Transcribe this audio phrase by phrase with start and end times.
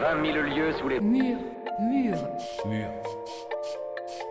[0.00, 1.36] 20 000 lieues sous les Mur,
[1.80, 2.16] mur,
[2.66, 2.88] Mur.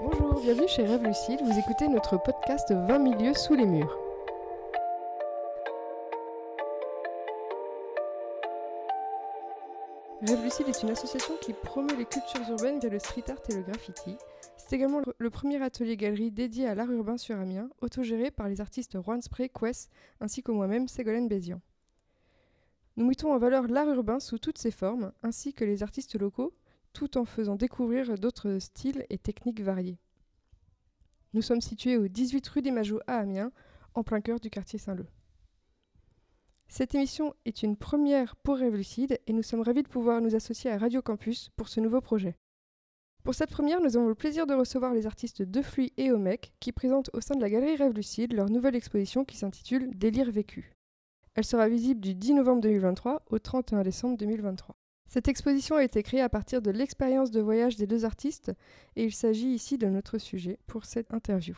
[0.01, 3.97] Bonjour, bienvenue chez Rêve Lucide, vous écoutez notre podcast 20 milieux sous les murs.
[10.21, 13.53] Rêve Lucide est une association qui promeut les cultures urbaines via le street art et
[13.53, 14.17] le graffiti.
[14.57, 18.47] C'est également le- le premier atelier galerie dédié à l'art urbain sur Amiens, autogéré par
[18.47, 21.61] les artistes Juan Spray, Quest, ainsi que moi-même, Ségolène Bézian.
[22.97, 26.55] Nous mettons en valeur l'art urbain sous toutes ses formes, ainsi que les artistes locaux,
[26.93, 29.99] tout en faisant découvrir d'autres styles et techniques variés.
[31.33, 33.51] Nous sommes situés au 18 rue des Majots à Amiens,
[33.93, 35.05] en plein cœur du quartier Saint-Leu.
[36.67, 40.35] Cette émission est une première pour Rêve Lucide et nous sommes ravis de pouvoir nous
[40.35, 42.35] associer à Radio Campus pour ce nouveau projet.
[43.23, 46.53] Pour cette première, nous avons le plaisir de recevoir les artistes De Flui et Omec
[46.59, 50.31] qui présentent au sein de la galerie Rêve Lucide leur nouvelle exposition qui s'intitule Délire
[50.31, 50.76] vécu.
[51.37, 54.75] Elle sera visible du 10 novembre 2023 au 31 décembre 2023.
[55.07, 58.51] Cette exposition a été créée à partir de l'expérience de voyage des deux artistes
[58.95, 61.55] et il s'agit ici de notre sujet pour cette interview.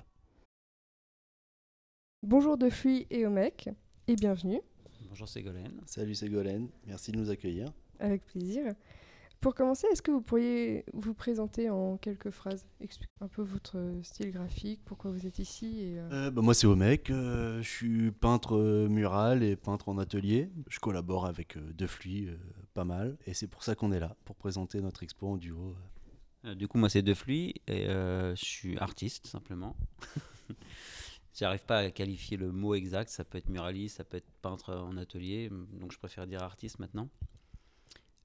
[2.24, 3.70] Bonjour De Flui et Omec
[4.10, 4.60] et bienvenue,
[5.08, 5.80] Bonjour Ségolène.
[5.86, 7.72] Salut Ségolène, merci de nous accueillir.
[8.00, 8.74] avec plaisir.
[9.42, 13.78] Pour commencer, est-ce que vous pourriez vous présenter en quelques phrases, expliquer un peu votre
[14.04, 17.70] style graphique, pourquoi vous êtes ici et, euh, Euh, bah, moi c'est Omek, euh, je
[17.70, 20.50] suis peintre euh, mural et peintre en atelier.
[20.70, 22.36] Je collabore avec euh, De Flui euh,
[22.74, 25.74] pas mal et c'est pour ça qu'on est là, pour présenter notre expo en duo.
[26.44, 29.76] Euh, du coup, moi, c'est De Flui et euh, je suis artiste, simplement.
[31.34, 33.10] J'arrive pas à qualifier le mot exact.
[33.10, 35.50] Ça peut être muraliste, ça peut être peintre en atelier.
[35.80, 37.08] Donc, je préfère dire artiste maintenant.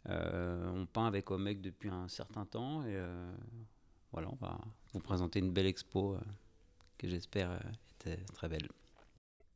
[0.08, 3.34] Euh, on peint avec Omec depuis un certain temps et euh,
[4.12, 4.58] voilà, on va
[4.92, 6.18] vous présenter une belle expo euh,
[6.98, 7.58] que j'espère
[8.00, 8.68] était très belle.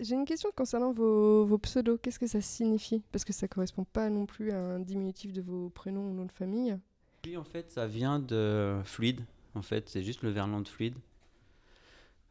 [0.00, 1.98] J'ai une question concernant vos, vos pseudos.
[2.00, 3.02] Qu'est-ce que ça signifie?
[3.10, 6.26] Parce que ça correspond pas non plus à un diminutif de vos prénoms ou noms
[6.26, 6.78] de famille.
[7.24, 9.24] Lui, en fait, ça vient de fluide.
[9.54, 10.94] En fait, c'est juste le verlan de fluide.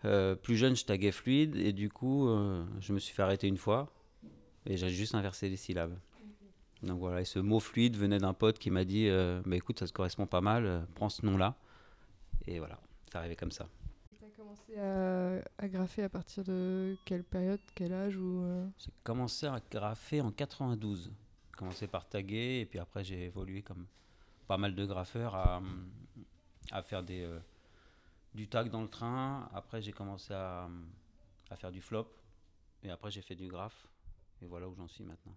[0.05, 3.47] Euh, plus jeune, je taguais fluide et du coup, euh, je me suis fait arrêter
[3.47, 3.91] une fois
[4.65, 5.97] et j'ai juste inversé les syllabes.
[6.83, 9.79] Donc voilà, et ce mot fluide venait d'un pote qui m'a dit euh, bah, écoute,
[9.79, 11.55] ça se correspond pas mal, euh, prends ce nom-là.
[12.45, 12.79] Et voilà,
[13.09, 13.67] c'est arrivé comme ça.
[14.17, 18.67] Tu as commencé à, à graffer à partir de quelle période, quel âge ou euh,
[18.77, 21.05] J'ai commencé à graffer en 92.
[21.05, 23.87] J'ai commencé par taguer et puis après, j'ai évolué comme
[24.47, 25.61] pas mal de graffeurs à,
[26.71, 27.39] à faire des, euh,
[28.35, 29.49] du tag dans le train.
[29.53, 30.69] Après, j'ai commencé à,
[31.49, 32.07] à faire du flop.
[32.83, 33.87] Et après, j'ai fait du graphe.
[34.43, 35.35] Et voilà où j'en suis maintenant.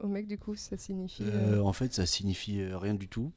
[0.00, 1.24] Au mec, du coup, ça signifie.
[1.24, 3.32] Euh, euh, en fait ça signifie euh, rien du tout.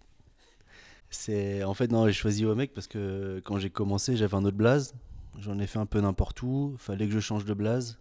[1.09, 4.57] C'est en fait non j'ai choisi Omek parce que quand j'ai commencé j'avais un autre
[4.57, 4.95] blaze.
[5.39, 6.75] J'en ai fait un peu n'importe où.
[6.77, 7.99] Fallait que je change de blaze.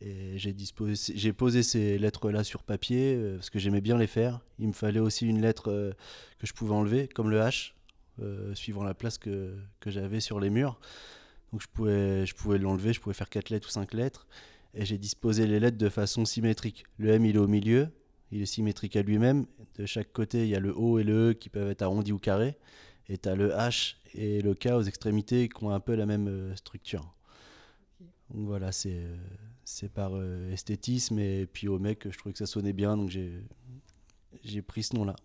[0.00, 4.40] Et j'ai disposé, j'ai posé ces lettres-là sur papier parce que j'aimais bien les faire.
[4.58, 5.94] Il me fallait aussi une lettre
[6.38, 7.72] que je pouvais enlever, comme le H,
[8.20, 10.78] euh, suivant la place que, que j'avais sur les murs.
[11.50, 14.26] Donc je pouvais, je pouvais l'enlever, je pouvais faire quatre lettres ou cinq lettres.
[14.74, 16.84] Et j'ai disposé les lettres de façon symétrique.
[16.96, 17.88] Le M, il est au milieu,
[18.30, 19.46] il est symétrique à lui-même.
[19.76, 22.12] De chaque côté, il y a le O et le E qui peuvent être arrondis
[22.12, 22.56] ou carrés.
[23.08, 26.06] Et tu as le H et le K aux extrémités qui ont un peu la
[26.06, 27.14] même euh, structure.
[28.30, 31.18] Donc voilà, c'est euh, par euh, esthétisme.
[31.18, 35.16] Et puis au mec, je trouvais que ça sonnait bien, donc j'ai pris ce nom-là.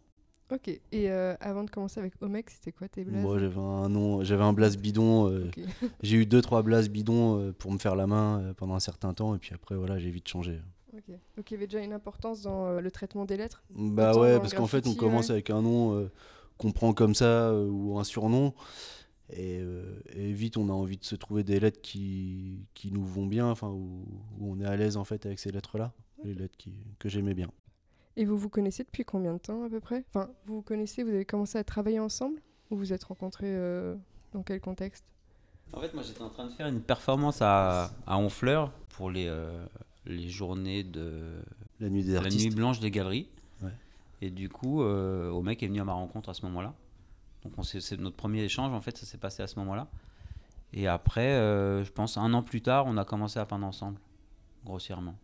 [0.52, 0.68] Ok.
[0.70, 0.82] Et
[1.12, 4.44] euh, avant de commencer avec Omec, c'était quoi tes blazes Moi, j'avais un nom, j'avais
[4.44, 5.30] un blaze bidon.
[5.30, 5.52] euh.
[6.04, 9.14] J'ai eu deux trois blazes bidons euh, pour me faire la main pendant un certain
[9.14, 10.62] temps, et puis après voilà, j'ai vite changé.
[10.94, 11.16] Ok.
[11.36, 13.62] Donc il y avait déjà une importance dans le traitement des lettres?
[13.76, 15.34] Bah Autant ouais, parce qu'en fait, on commence ouais.
[15.34, 16.10] avec un nom
[16.58, 18.54] qu'on prend comme ça ou un surnom.
[19.34, 19.60] Et,
[20.16, 23.48] et vite, on a envie de se trouver des lettres qui, qui nous vont bien,
[23.48, 24.06] enfin, où,
[24.40, 25.94] où on est à l'aise en fait avec ces lettres-là,
[26.24, 27.52] les lettres qui, que j'aimais bien.
[28.20, 30.04] Et vous vous connaissez depuis combien de temps à peu près?
[30.10, 32.42] Enfin, vous vous connaissez, vous avez commencé à travailler ensemble?
[32.70, 33.96] Ou vous vous êtes rencontrés euh,
[34.34, 35.06] dans quel contexte?
[35.72, 39.28] En fait, moi, j'étais en train de faire une performance à, à Honfleur pour les,
[39.28, 39.66] euh,
[40.08, 41.40] les journées de
[41.80, 42.44] La nuit des la artistes.
[42.48, 43.30] nuit blanche des galeries.
[43.62, 43.70] Ouais.
[44.22, 46.74] Et du coup, euh, au mec est venu à ma rencontre à ce moment-là.
[47.44, 49.88] Donc c'est notre premier échange, en fait, ça s'est passé à ce moment-là.
[50.74, 54.00] Et après, euh, je pense un an plus tard, on a commencé à peindre ensemble,
[54.66, 55.16] grossièrement.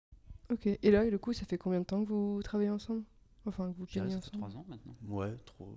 [0.52, 0.68] Ok.
[0.68, 3.04] Et là, du coup, ça fait combien de temps que vous travaillez ensemble?
[3.46, 4.38] Enfin, que vous peignez ça fait ensemble?
[4.38, 4.96] trois ans maintenant.
[5.08, 5.76] Ouais, trop...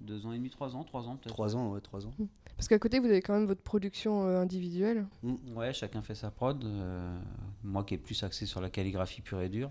[0.00, 1.32] Deux ans et demi, trois ans, trois ans peut-être.
[1.32, 2.12] trois ans, ouais, trois ans.
[2.56, 5.06] Parce qu'à côté, vous avez quand même votre production euh, individuelle.
[5.54, 6.64] Ouais, chacun fait sa prod.
[6.64, 7.20] euh,
[7.62, 9.70] moi qui est plus axé sur la calligraphie pure et dure,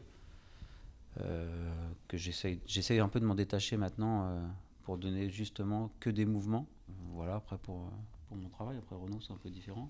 [1.20, 1.74] euh,
[2.08, 4.48] que j'essaye un peu de m'en détacher maintenant euh,
[4.84, 6.66] pour donner justement que des mouvements.
[7.14, 7.92] Voilà, après pour,
[8.30, 9.90] pour mon travail, après Renault c'est un peu différent.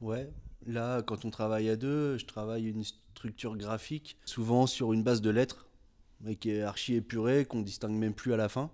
[0.00, 0.32] Ouais,
[0.66, 5.20] là, quand on travaille à deux, je travaille une structure graphique, souvent sur une base
[5.20, 5.66] de lettres.
[6.20, 8.70] mais qui est archi épuré, qu'on distingue même plus à la fin.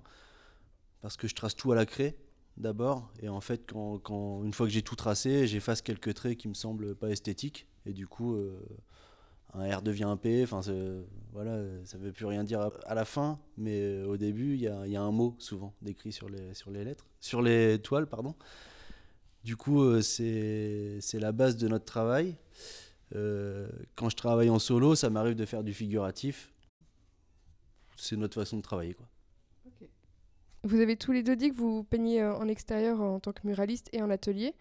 [1.01, 2.17] Parce que je trace tout à la craie
[2.59, 3.11] d'abord.
[3.23, 6.55] Et en fait, quand, une fois que j'ai tout tracé, j'efface quelques traits qui me
[6.55, 7.67] semblent pas esthétiques.
[7.87, 8.61] Et du coup, euh,
[9.55, 10.43] un R devient un P.
[10.43, 10.61] Enfin,
[11.33, 13.39] voilà, ça veut plus rien dire à, la fin.
[13.57, 16.29] Mais euh, au début, il y a, il y a un mot souvent décrit sur
[16.29, 18.35] les, sur les lettres, sur les toiles, pardon.
[19.45, 22.37] Du coup, euh, c'est la base de notre travail.
[23.15, 26.53] Euh, quand je travaille en solo, ça m'arrive de faire du figuratif.
[27.97, 28.95] C'est notre façon de travailler.
[28.95, 29.07] Quoi.
[30.65, 33.47] Vous avez tous les deux dit que vous peignez euh, en extérieur en tant que
[33.47, 34.55] muraliste et en atelier.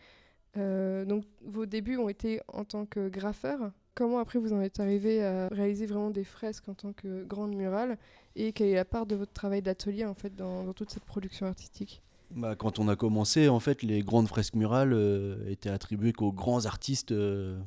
[0.56, 3.72] Donc vos débuts ont été en tant que graffeur.
[3.94, 7.54] Comment après vous en êtes arrivé à réaliser vraiment des fresques en tant que grande
[7.54, 8.00] murale?
[8.36, 11.46] Et quelle est la part de votre travail d'atelier en fait dans toute cette production
[11.46, 12.02] artistique?
[12.32, 16.34] Bah, quand on a commencé, en fait, les grandes fresques murales euh, étaient attribuées qu'aux
[16.34, 17.58] grands artistes, euh,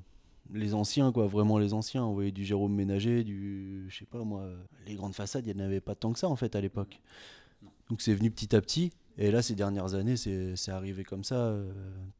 [0.52, 2.04] les anciens, quoi, vraiment les anciens.
[2.04, 4.48] On voyait du Jérôme Ménager, du, je sais pas moi,
[4.86, 7.00] les grandes façades, il n'y en avait pas tant que ça en fait à l'époque.
[7.88, 8.92] Donc c'est venu petit à petit.
[9.18, 11.34] Et là, ces dernières années, c'est arrivé comme ça.
[11.34, 11.70] euh,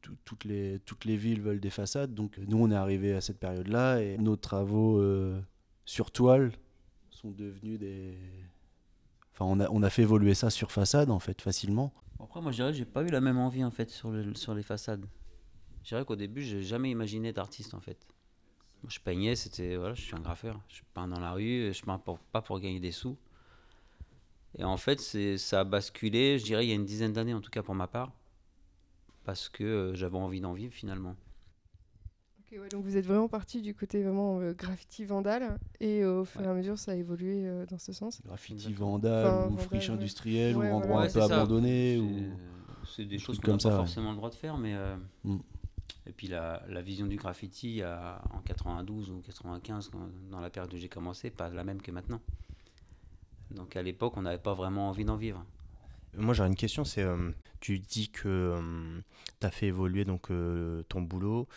[0.01, 2.13] tout- toutes, les, toutes les villes veulent des façades.
[2.13, 4.01] Donc nous, on est arrivé à cette période-là.
[4.01, 5.39] Et nos travaux euh,
[5.85, 6.51] sur toile
[7.09, 8.17] sont devenus des...
[9.33, 11.91] Enfin, on a, on a fait évoluer ça sur façade, en fait, facilement.
[12.23, 14.63] Après, moi, je dirais j'ai pas eu la même envie en fait sur, sur les
[14.63, 15.05] façades.
[15.83, 18.07] Je dirais qu'au début, j'ai jamais imaginé d'artiste en fait.
[18.83, 20.59] Moi, je peignais, c'était voilà, je suis un graffeur.
[20.67, 22.01] Je peins dans la rue, je peins
[22.31, 23.17] pas pour gagner des sous.
[24.57, 24.99] Et en fait,
[25.37, 27.73] ça a basculé, je dirais, il y a une dizaine d'années en tout cas pour
[27.73, 28.11] ma part,
[29.23, 31.15] parce que euh, j'avais envie d'en vivre finalement.
[32.51, 36.25] Ouais, Donc vous êtes vraiment parti du côté vraiment euh, graffiti vandal et euh, au
[36.25, 38.21] fur et à mesure ça a évolué euh, dans ce sens.
[38.25, 39.95] Graffiti vandal Enfin, ou friche ouais.
[39.95, 41.25] industrielle Ouais, ou endroit Ouais, un peu ça.
[41.25, 41.95] abandonné.
[41.95, 42.33] C'est- Ou...
[42.93, 43.81] C'est des choses qu'on n'a comme ça, pas ouais.
[43.83, 44.73] forcément le droit de faire, mais.
[44.75, 45.37] euh, Mm.
[46.07, 49.99] Et puis la, la vision du graffiti à- en 92 ou 95, quand-
[50.31, 52.19] dans la période où j'ai commencé, pas la même que maintenant.
[53.51, 55.45] Donc à l'époque, on n'avait pas vraiment envie d'en vivre.
[56.17, 59.01] Moi, j'aurais une question, c'est euh, tu dis que
[59.39, 61.53] tu as fait évoluer donc euh, ton boulot euh,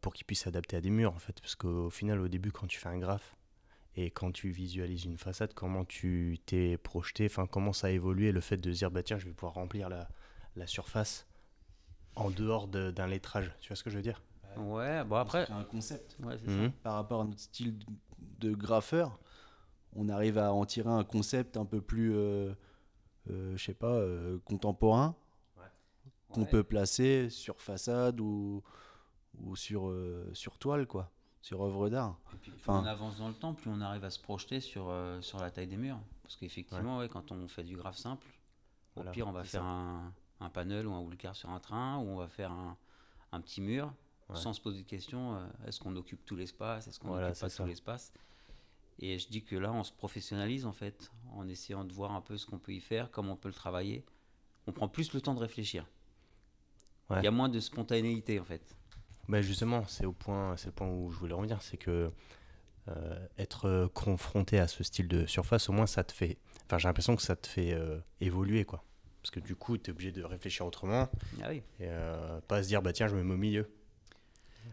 [0.00, 2.66] pour qu'il puisse s'adapter à des murs en fait parce qu'au final au début quand
[2.66, 3.36] tu fais un graphe
[3.96, 8.32] et quand tu visualises une façade, comment tu t'es projeté, enfin comment ça a évolué
[8.32, 10.08] le fait de se dire bah tiens, je vais pouvoir remplir la,
[10.56, 11.28] la surface
[12.16, 14.20] en dehors de- d'un lettrage, tu vois ce que je veux dire?
[14.56, 15.46] Ouais, bon après.
[15.46, 16.16] C'est un concept.
[16.24, 16.56] Ouais, c'est ça.
[16.56, 16.72] Mhm.
[16.82, 17.76] Par rapport à notre style
[18.40, 19.18] de graffeur,
[19.94, 22.52] on arrive à en tirer un concept un peu plus, euh,
[23.30, 25.14] euh, je sais pas, euh, contemporain,
[26.30, 26.48] qu'on Ouais.
[26.48, 28.62] peut placer sur façade ou,
[29.42, 31.10] ou sur, euh, sur toile, quoi,
[31.42, 32.18] sur œuvre d'art.
[32.32, 34.60] Et puis plus Enfin- on avance dans le temps, plus on arrive à se projeter
[34.60, 36.00] sur, euh, sur la taille des murs.
[36.22, 38.26] Parce qu'effectivement, ouais, quand on fait du graphe simple,
[38.96, 41.98] au Voilà, pire, on va faire un, un panel ou un woolcar sur un train,
[41.98, 42.76] ou on va faire un,
[43.32, 43.92] un petit mur,
[44.30, 44.36] Ouais.
[44.36, 47.42] sans se poser de questions euh, est-ce qu'on occupe tout l'espace Est-ce qu'on Voilà, n'occupe
[47.42, 47.62] pas ça.
[47.62, 48.10] tout l'espace?
[48.98, 52.22] Et je dis que là, on se professionnalise en fait, en essayant de voir un
[52.22, 54.02] peu ce qu'on peut y faire, comment on peut le travailler.
[54.66, 55.84] On prend plus le temps de réfléchir.
[57.10, 57.22] Il Ouais.
[57.22, 58.74] y a moins de spontanéité en fait.
[59.28, 62.08] Bah justement, c'est au point, c'est le point où je voulais revenir, c'est que
[62.88, 66.36] euh, être euh, confronté à ce style de surface, au moins ça te fait,
[66.66, 68.84] enfin j'ai l'impression que ça te fait euh, évoluer quoi,
[69.22, 71.08] parce que du coup tu es obligé de réfléchir autrement
[71.42, 71.62] Ah oui.
[71.80, 73.70] et euh, pas se dire bah tiens je me mets au milieu.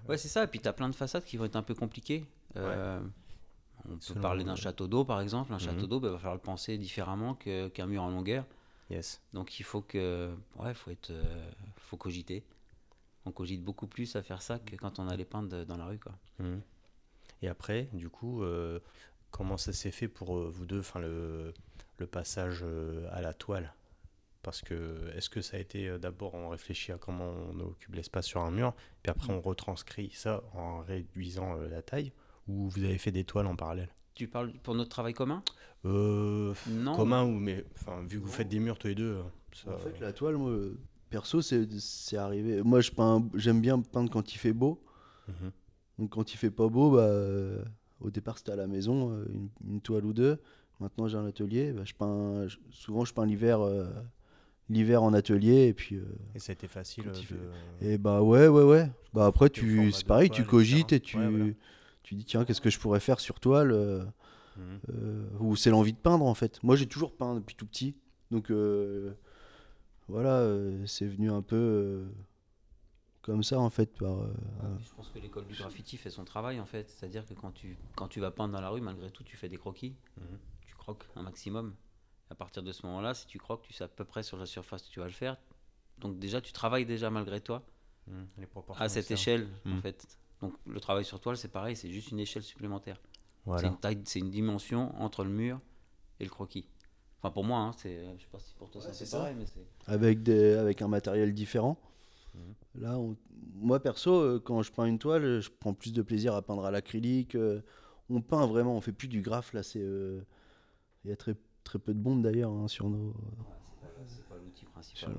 [0.07, 0.43] Ouais, c'est ça.
[0.45, 2.25] Et puis, tu as plein de façades qui vont être un peu compliquées.
[2.55, 3.01] On peut
[3.99, 5.51] Selon, parler d'un château d'eau, par exemple.
[5.53, 5.61] Un Mhm.
[5.61, 8.45] château d'eau, il va falloir le penser différemment qu'un mur en longueur.
[8.89, 9.21] Yes.
[9.33, 10.33] Donc, il faut que.
[10.57, 11.11] Ouais, faut être.
[11.77, 12.43] faut cogiter.
[13.25, 15.85] On cogite beaucoup plus à faire ça que quand on a les peindre dans la
[15.85, 16.13] rue, quoi.
[16.39, 16.61] Mhm.
[17.43, 18.79] Et après, du coup, euh,
[19.31, 21.53] comment ça s'est fait pour euh, vous deux, enfin le,
[21.97, 23.73] le passage euh, à la toile?
[24.43, 28.25] Parce que est-ce que ça a été d'abord on réfléchit à comment on occupe l'espace
[28.25, 28.73] sur un mur,
[29.03, 32.11] puis après on retranscrit ça en réduisant la taille,
[32.47, 33.89] ou vous avez fait des toiles en parallèle?
[34.15, 35.43] Tu parles pour notre travail commun?
[35.85, 36.95] Euh, Non.
[36.95, 39.23] Commun ou mais enfin vu que vous faites des murs tous les deux, euh,
[39.53, 40.57] ça, En fait, la toile, moi,
[41.11, 42.63] perso, c'est arrivé.
[42.63, 44.81] Moi, je peins, j'aime bien peindre quand il fait beau.
[45.27, 45.51] Mhm.
[45.99, 47.63] Donc, quand il fait pas beau, bah, euh,
[47.99, 50.39] au départ, c'était à la maison, euh, une, une toile ou deux.
[50.79, 51.73] Maintenant, j'ai un atelier.
[51.73, 53.85] Bah, je peins, je- souvent, je peins l'hiver, euh,
[54.69, 55.67] l'hiver en atelier.
[55.67, 55.99] Et puis,
[56.33, 57.05] et ça a été facile.
[57.13, 57.35] Fait-
[57.81, 58.89] et bah ouais, ouais, ouais.
[59.13, 61.45] Bah après, tu, c'est pareil, tu cogites et tu, Ouais, voilà.
[62.03, 64.07] tu dis tiens, qu'est-ce que je pourrais faire sur toile
[64.57, 64.79] Mhm.
[65.39, 66.61] Ou c'est l'envie de peindre en fait.
[66.63, 67.95] Moi, j'ai toujours peint depuis tout petit,
[68.31, 68.51] donc
[70.11, 72.09] voilà, euh, c'est venu un peu euh,
[73.21, 73.97] comme ça en fait.
[73.97, 74.33] Par, euh,
[74.79, 76.89] Je pense que l'école du graffiti fait son travail, en fait.
[76.89, 79.49] C'est-à-dire que quand tu, quand tu vas peindre dans la rue, malgré tout, tu fais
[79.49, 79.95] des croquis.
[80.17, 80.37] Mhm.
[80.67, 81.75] tu croques un maximum.
[82.29, 84.45] À partir de ce moment-là, si tu croques, tu sais à peu près sur la
[84.45, 85.37] surface que tu vas le faire.
[85.99, 87.63] Donc déjà, tu travailles déjà malgré toi
[88.07, 88.27] Mhm.
[88.39, 89.81] Les proportions, à cette échelle, en Mm.
[89.81, 90.17] fait.
[90.41, 92.99] Donc le travail sur toile, c'est pareil, c'est juste une échelle supplémentaire.
[93.03, 93.67] C'est Voilà.
[93.67, 95.59] une taille, c'est une dimension entre le mur
[96.19, 96.65] et le croquis.
[97.21, 99.35] Enfin pour moi, hein, c'est, je sais pas si pour toi ça Ouais, c'est pareil,
[99.37, 99.65] mais c'est.
[99.85, 101.77] avec, des, avec un matériel différent.
[102.33, 102.81] Mhm.
[102.81, 103.15] Là, on-
[103.53, 106.65] moi perso, euh, quand je peins une toile, je prends plus de plaisir à peindre
[106.65, 107.35] à l'acrylique.
[107.35, 107.61] euh,
[108.09, 109.53] on peint vraiment, on fait plus du graphe.
[109.53, 110.21] Là, c'est euh,
[111.05, 113.07] il y a très, très peu de bombes d'ailleurs hein, sur nos.
[113.09, 113.13] Ouais,
[114.07, 114.99] c'est pas, l'outil principal.
[114.99, 115.09] sur-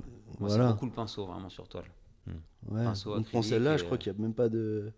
[0.41, 0.67] Moi, voilà.
[0.67, 1.85] c'est beaucoup le pinceau vraiment sur toile.
[2.69, 2.85] Ouais.
[2.85, 4.93] pinceau On prend celle-là, et, je crois euh, qu'il n'y a même pas de.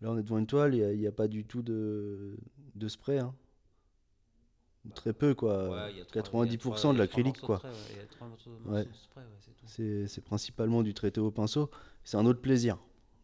[0.00, 2.36] Là, on est devant une toile, il n'y a, pas du tout de,
[2.74, 3.18] de spray.
[3.18, 3.34] hein.
[4.96, 5.68] Très peu, quoi.
[5.70, 7.60] Ouais, il y a trois- il y a 90% trois- de l'acrylique, quoi.
[8.66, 8.88] ouais,
[9.66, 11.70] c'est principalement du traité au pinceau.
[12.04, 12.78] C'est un autre plaisir.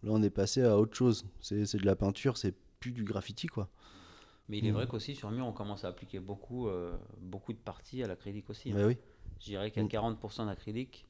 [0.05, 1.25] Là, on est passé à autre chose.
[1.41, 3.69] C'est de la peinture, c'est plus du graffiti, quoi.
[4.49, 4.75] Mais il est Mm.
[4.75, 8.49] vrai qu'aussi sur mur, on commence à appliquer beaucoup, euh, beaucoup de parties à l'acrylique
[8.49, 8.73] aussi.
[8.73, 8.87] hein.
[8.87, 8.97] Oui.
[9.41, 9.91] Je dirais qu'il y a Mm.
[9.91, 11.07] 40% d'acrylique.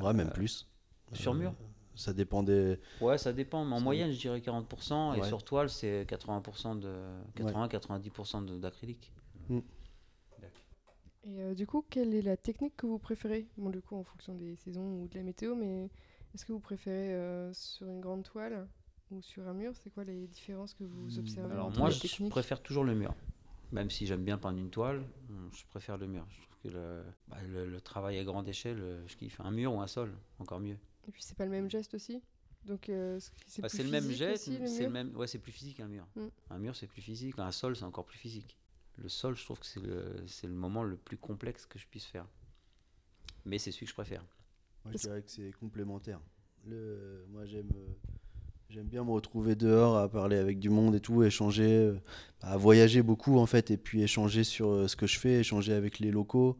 [0.00, 0.68] Ouais, même plus.
[1.12, 1.54] Sur Euh, mur
[1.94, 2.78] Ça dépend des.
[3.00, 5.28] Ouais, ça dépend, mais en Ça- moyenne, je dirais 40%, et Ouais.
[5.28, 6.92] sur toile, c'est 80% de
[7.34, 9.12] 80-90% de- d'acrylique.
[11.24, 13.48] Et euh, du coup, quelle est la technique que vous préférez?
[13.56, 15.90] Bon, du coup, en fonction des saisons ou de la météo, mais
[16.34, 18.68] est-ce que vous préférez euh, sur une grande toile
[19.10, 19.72] ou sur un mur?
[19.76, 23.14] C'est quoi les différences que vous Hmm, observez Alors moi, je préfère toujours le mur.
[23.72, 25.02] Même si j'aime bien peindre une toile,
[25.52, 26.26] je préfère le mur.
[26.30, 29.40] Je trouve que le, bah, le- le travail à grande échelle, euh, je kiffe.
[29.40, 30.76] Un mur ou un sol, encore mieux.
[31.08, 32.20] Et puis, c'est pas le même geste aussi
[32.64, 35.16] Donc, euh, c'est Bah, c'est le même physique geste, c'est le même.
[35.16, 36.06] Ouais, c'est plus physique qu'un mur.
[36.16, 36.26] Mm.
[36.50, 37.34] Un mur, c'est plus physique.
[37.38, 38.56] Un sol, c'est encore plus physique.
[38.98, 41.86] Le sol, je trouve que c'est le, c'est le moment le plus complexe que je
[41.86, 42.26] puisse faire.
[43.44, 44.24] Mais c'est celui que je préfère.
[44.84, 46.20] Moi, je dirais que c'est complémentaire.
[46.66, 47.24] Le...
[47.30, 47.70] Moi, j'aime.
[47.74, 47.92] euh,
[48.68, 52.00] J'aime bien me retrouver dehors à parler avec du monde et tout, échanger, euh,
[52.40, 55.98] à voyager beaucoup en fait, et puis échanger sur ce que je fais, échanger avec
[55.98, 56.56] les locaux.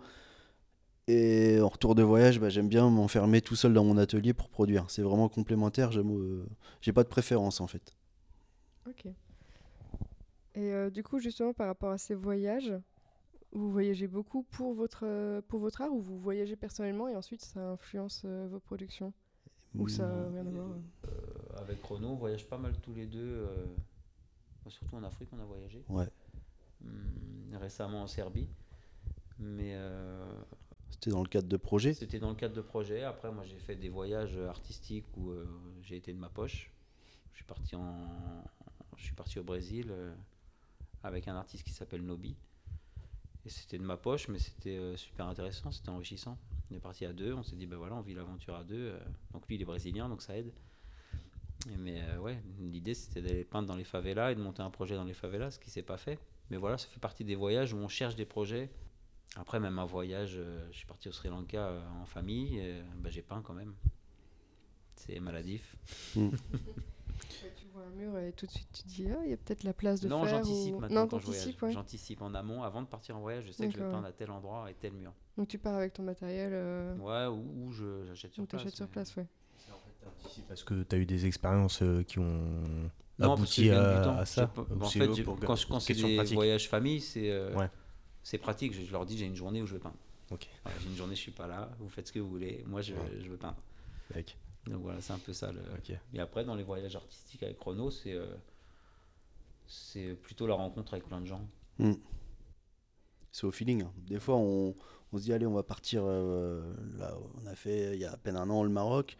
[1.08, 4.48] Et en retour de voyage, bah, j'aime bien m'enfermer tout seul dans mon atelier pour
[4.48, 4.88] produire.
[4.88, 5.90] C'est vraiment complémentaire.
[5.90, 6.46] j'aime, euh,
[6.80, 7.96] J'ai pas de préférence en fait.
[8.88, 9.06] Ok.
[10.54, 12.72] Et euh, du coup, justement, par rapport à ces voyages,
[13.52, 17.42] vous voyagez beaucoup pour votre, euh, pour votre art ou vous voyagez personnellement et ensuite
[17.42, 19.12] ça influence euh, vos productions?
[19.74, 20.68] Ou ça n'a rien à voir
[21.56, 23.20] avec Chrono, on voyage pas mal tous les deux.
[23.20, 23.66] euh,
[24.68, 25.84] surtout en Afrique, on a voyagé.
[25.88, 26.08] Ouais.
[26.84, 28.48] Hum, récemment en Serbie.
[29.38, 30.24] Mais euh,
[31.02, 31.94] C'était dans le cadre de projets.
[31.94, 33.02] c'était dans le cadre de projets.
[33.02, 35.44] Après, moi, j'ai fait des voyages artistiques où euh,
[35.82, 36.70] j'ai été de ma poche.
[37.32, 38.06] Je suis parti, en...
[38.96, 40.14] je suis parti au Brésil euh,
[41.02, 42.36] avec un artiste qui s'appelle Nobi.
[43.44, 46.38] Et c'était de ma poche, mais c'était euh, super intéressant, c'était enrichissant.
[46.70, 48.94] On est parti à deux, on s'est dit, ben voilà, on vit l'aventure à deux.
[49.32, 50.52] donc lui, il est brésilien, donc ça aide.
[51.78, 55.04] Mais ouais, l'idée c'était d'aller peindre dans les favelas et de monter un projet dans
[55.04, 56.20] les favelas, ce qui s'est pas fait.
[56.50, 58.70] Mais voilà, ça fait partie des voyages où on cherche des projets.
[59.36, 62.62] Après, même un voyage, euh, je suis parti au Sri Lanka euh, en famille,
[62.96, 63.74] ben, j'ai peint quand même.
[64.96, 65.74] C'est maladif.
[66.14, 69.36] Tu vois un mur et tout de suite tu te dis, ah, il y a
[69.36, 70.42] peut-être la place de non, faire.
[70.44, 70.78] j'anticipe ou...
[70.80, 71.56] maintenant Non, quand je voyage.
[71.62, 71.72] ouais.
[71.72, 74.12] J'anticipe en amont, avant de partir en voyage, je sais que je vais peindre à
[74.12, 75.12] tel endroit et tel mur.
[75.38, 78.62] Donc tu pars avec ton matériel euh, Ouais, ou, ou je j'achète sur ou place.
[78.62, 79.26] t'achètes sur place, ouais.
[80.48, 82.40] Parce que tu as eu des expériences euh, qui ont
[83.18, 84.50] Non, abouti à, ça.
[84.56, 86.34] Ou en fait, pour- quand, quand c'est des pratique.
[86.34, 87.70] voyages famille, c'est euh, Ouais.
[88.22, 88.72] C'est pratique.
[88.74, 89.96] Je, je leur dis j'ai une journée où je vais peindre.
[90.30, 90.48] Ok.
[90.64, 91.70] Voilà, j'ai une journée, je suis pas là.
[91.78, 92.64] Vous faites ce que vous voulez.
[92.66, 93.00] Moi, je, Ouais.
[93.20, 93.56] je veux peindre.
[94.14, 94.36] Mec,
[94.66, 95.52] Donc voilà, c'est un peu ça.
[95.52, 95.60] Le...
[96.14, 98.26] Et après, dans les voyages artistiques avec Chrono, c'est euh,
[99.66, 101.46] c'est plutôt la rencontre avec plein de gens.
[103.30, 103.82] C'est au feeling.
[103.84, 103.92] hein.
[104.06, 104.74] Des fois, on,
[105.12, 106.02] on se dit, allez, on va partir.
[106.04, 106.62] euh,
[106.98, 109.16] là, on a fait il y a à peine un an le Maroc.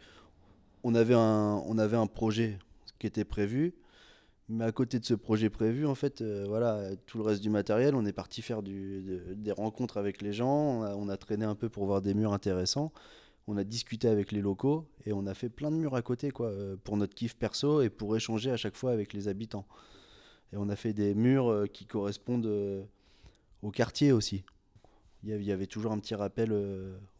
[0.83, 2.59] On avait un, on avait un projet
[2.99, 3.73] qui était prévu.
[4.49, 7.49] Mais à côté de ce projet prévu, en fait, euh, voilà, tout le reste du
[7.49, 10.79] matériel, on est parti faire du- de- des rencontres avec les gens.
[10.79, 12.91] On a, on a traîné un peu pour voir des murs intéressants.
[13.47, 16.31] On a discuté avec les locaux et on a fait plein de murs à côté,
[16.31, 19.65] quoi, euh, pour notre kiff perso et pour échanger à chaque fois avec les habitants.
[20.51, 22.85] Et on a fait des murs euh, qui correspondent
[23.61, 24.43] au quartier aussi.
[25.23, 26.51] Il y avait, toujours un petit rappel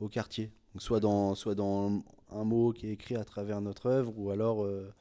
[0.02, 0.52] au quartier.
[0.74, 4.30] Donc soit, dans, soit dans un mot qui est écrit à travers notre œuvre, ou
[4.30, 4.92] alors euh,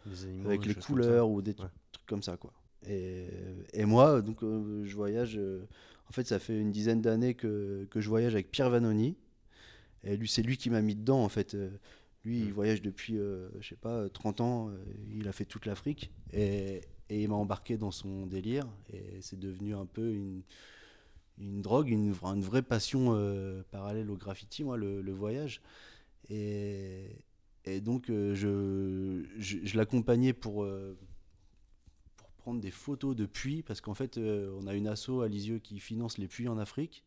[0.47, 1.67] avec les couleurs, ou des Ouais.
[2.02, 2.37] Trucs comme ça.
[2.37, 2.52] Quoi.
[2.88, 3.28] Et,
[3.75, 5.37] et moi, donc, euh, je voyage.
[5.38, 5.66] euh,
[6.09, 9.16] en fait, ça fait une dizaine d'années que, que je voyage avec Pierre Vanoni.
[10.04, 11.54] Et lui, c'est lui qui m'a mis dedans, en fait.
[11.54, 11.71] Euh,
[12.25, 12.52] Lui, il Mm.
[12.52, 14.71] voyage depuis, euh, je sais pas, 30 ans.
[15.12, 16.12] Il a fait toute l'Afrique.
[16.32, 18.66] Et, et il m'a embarqué dans son délire.
[18.92, 20.42] Et c'est devenu un peu une,
[21.38, 25.61] une drogue, une, une vraie passion euh, parallèle au graffiti, moi, le, le voyage.
[26.30, 27.06] Et,
[27.64, 30.64] et donc, euh, je, je, je l'accompagnais pour
[32.42, 35.58] prendre des photos de puits, parce qu'en fait, euh, on a une asso à Lisieux
[35.58, 37.04] qui finance les puits en Afrique.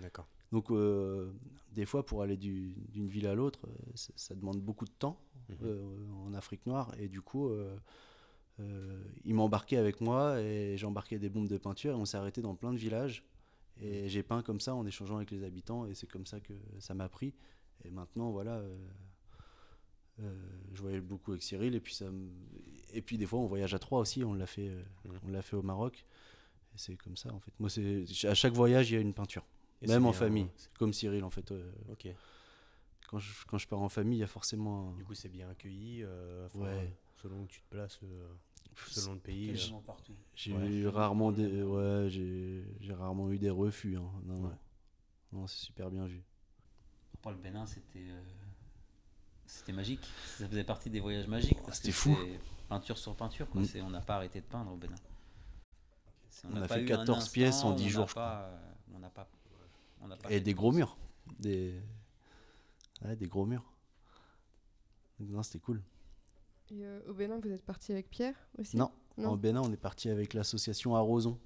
[0.00, 0.28] D'accord.
[0.52, 1.32] Donc, euh,
[1.72, 5.20] des fois, pour aller du- d'une ville à l'autre, euh, ça, demande beaucoup de temps
[5.62, 5.82] euh,
[6.24, 6.94] en Afrique noire.
[6.98, 7.76] Et du coup, euh,
[8.60, 12.40] euh, il m'embarquait avec moi et j'embarquais des bombes de peinture et on s'est arrêté
[12.42, 13.24] dans plein de villages.
[13.80, 16.54] Et j'ai peint comme ça en échangeant avec les habitants et c'est comme ça que
[16.78, 17.34] ça m'a pris.
[17.84, 18.62] Et maintenant, voilà,
[20.18, 22.30] je voyage beaucoup avec Cyril et puis, ça me-
[22.92, 24.82] et puis des fois on voyage à trois aussi, on l'a fait, euh,
[25.24, 26.04] on l'a fait au Maroc.
[26.74, 27.52] Et c'est comme ça en fait.
[27.58, 29.44] Moi, c'est à chaque voyage, il y a une peinture.
[29.82, 31.50] Et Même en famille, comme Cyril en fait.
[31.52, 32.08] euh, Ok.
[33.08, 34.90] quand, je, quand je pars en famille, il y a forcément.
[34.90, 36.02] un- Du coup, c'est bien accueilli.
[36.02, 36.92] euh, enfin, Ouais.
[37.22, 38.28] Selon où tu te places, euh,
[38.88, 39.50] selon le pays.
[39.50, 40.14] euh, partout.
[40.34, 40.86] J'ai Ouais.
[40.86, 43.96] rarement des, ouais, j'ai, j'ai rarement eu des refus.
[43.96, 44.10] hein.
[44.24, 44.48] Non, non.
[44.48, 44.54] Ouais.
[45.32, 46.22] Non, c'est super bien vu.
[47.22, 48.22] Pour le Bénin, c'était euh,
[49.46, 50.06] c'était magique.
[50.38, 51.58] Ça faisait partie des voyages magiques.
[51.72, 52.16] c'était fou.
[52.68, 53.48] Peinture sur peinture.
[53.48, 53.60] quoi.
[53.62, 53.66] Mm.
[53.84, 54.96] On n'a pas arrêté de peindre au Bénin.
[56.50, 58.14] On a fait eu un 14 pièces en instant où 10 on jours, n'a je
[58.14, 58.58] pas, euh,
[58.94, 59.28] on n'a pas,
[60.02, 60.96] on n'a pas Et des de gros murs.
[61.38, 61.80] Des...
[63.04, 63.64] Ouais, des gros murs.
[65.20, 65.82] Non, c'était cool.
[66.70, 68.76] Et euh, au Bénin, vous êtes parti avec Pierre aussi?
[68.76, 69.30] Non, Non.
[69.30, 71.38] en Bénin, on est parti avec l'association Arroson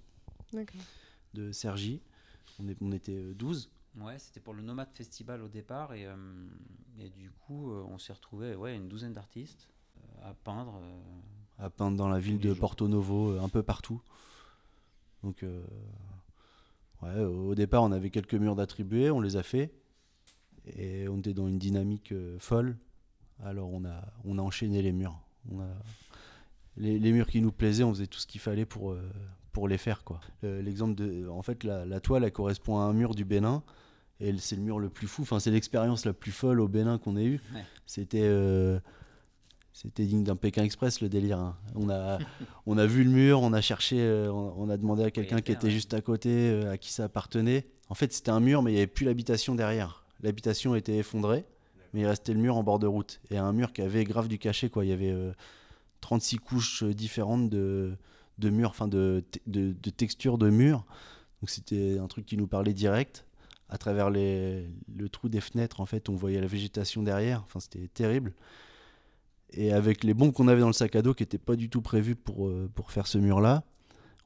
[1.35, 2.03] de Sergi.
[2.59, 3.71] On, est, on était euh, 12.
[4.01, 5.93] Ouais, c'était pour le Nomade Festival au départ.
[5.95, 6.15] Et, euh,
[6.99, 10.81] et du coup, euh, on s'est retrouvé ouais, une douzaine d'artistes euh, à peindre.
[11.59, 12.59] à peindre dans la ville de jours.
[12.59, 14.01] Porto Novo, un peu partout.
[15.23, 15.45] Donc,
[17.03, 19.71] ouais, au départ, on avait quelques murs d'attribués, on les a fait.
[20.77, 22.77] Et on était dans une dynamique folle.
[23.43, 25.19] Alors, on a, on a enchaîné les murs.
[25.51, 25.69] On a,
[26.77, 29.11] les, les murs qui nous plaisaient, on faisait tout ce qu'il fallait pour, euh,
[29.53, 30.05] pour les faire.
[30.05, 30.21] quoi.
[30.45, 31.29] Euh, L'exemple de.
[31.29, 33.63] En fait, la, la toile, elle correspond à un mur du Bénin.
[34.21, 35.23] Et c'est le mur le plus fou.
[35.23, 37.41] Enfin, c'est l'expérience la plus folle au Bénin qu'on ait eue.
[37.55, 37.65] Ouais.
[37.87, 38.21] C'était.
[38.23, 38.79] euh,
[39.73, 41.39] c'était digne d'un Pékin Express le délire.
[41.39, 41.57] hein.
[41.75, 42.19] On, a,
[42.67, 45.41] on a vu le mur, on a cherché, euh, on, on a demandé à quelqu'un
[45.41, 45.71] qui était ouais.
[45.71, 47.67] juste à côté, euh, à qui ça appartenait.
[47.89, 50.05] En fait, c'était un mur, mais il n'y avait plus l'habitation derrière.
[50.23, 51.47] L'habitation était effondrée,
[51.95, 53.21] mais il restait le mur en bord de route.
[53.31, 54.69] Et un mur qui avait grave du cachet.
[54.69, 54.85] Quoi.
[54.85, 55.33] Il y avait euh,
[56.03, 57.97] 36 couches différentes de,
[58.39, 60.85] de murs, enfin de, de, de textures de murs.
[61.41, 63.25] Donc c'était un truc qui nous parlait direct.
[63.73, 67.43] À travers les, le trou des fenêtres, en fait, on voyait la végétation derrière.
[67.45, 68.35] Enfin, c'était terrible.
[69.53, 71.71] Et avec les bombes qu'on avait dans le sac à dos, qui n'étaient pas du
[71.71, 73.63] tout prévues pour, euh, pour faire ce mur-là,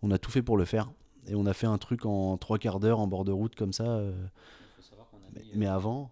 [0.03, 0.91] on a tout fait pour le faire.
[1.27, 3.73] Et on a fait un truc en trois quarts d'heure en bord de route comme
[3.73, 3.85] ça.
[3.85, 6.11] euh, Il faut savoir qu'on a mais, mis, mais euh, avant,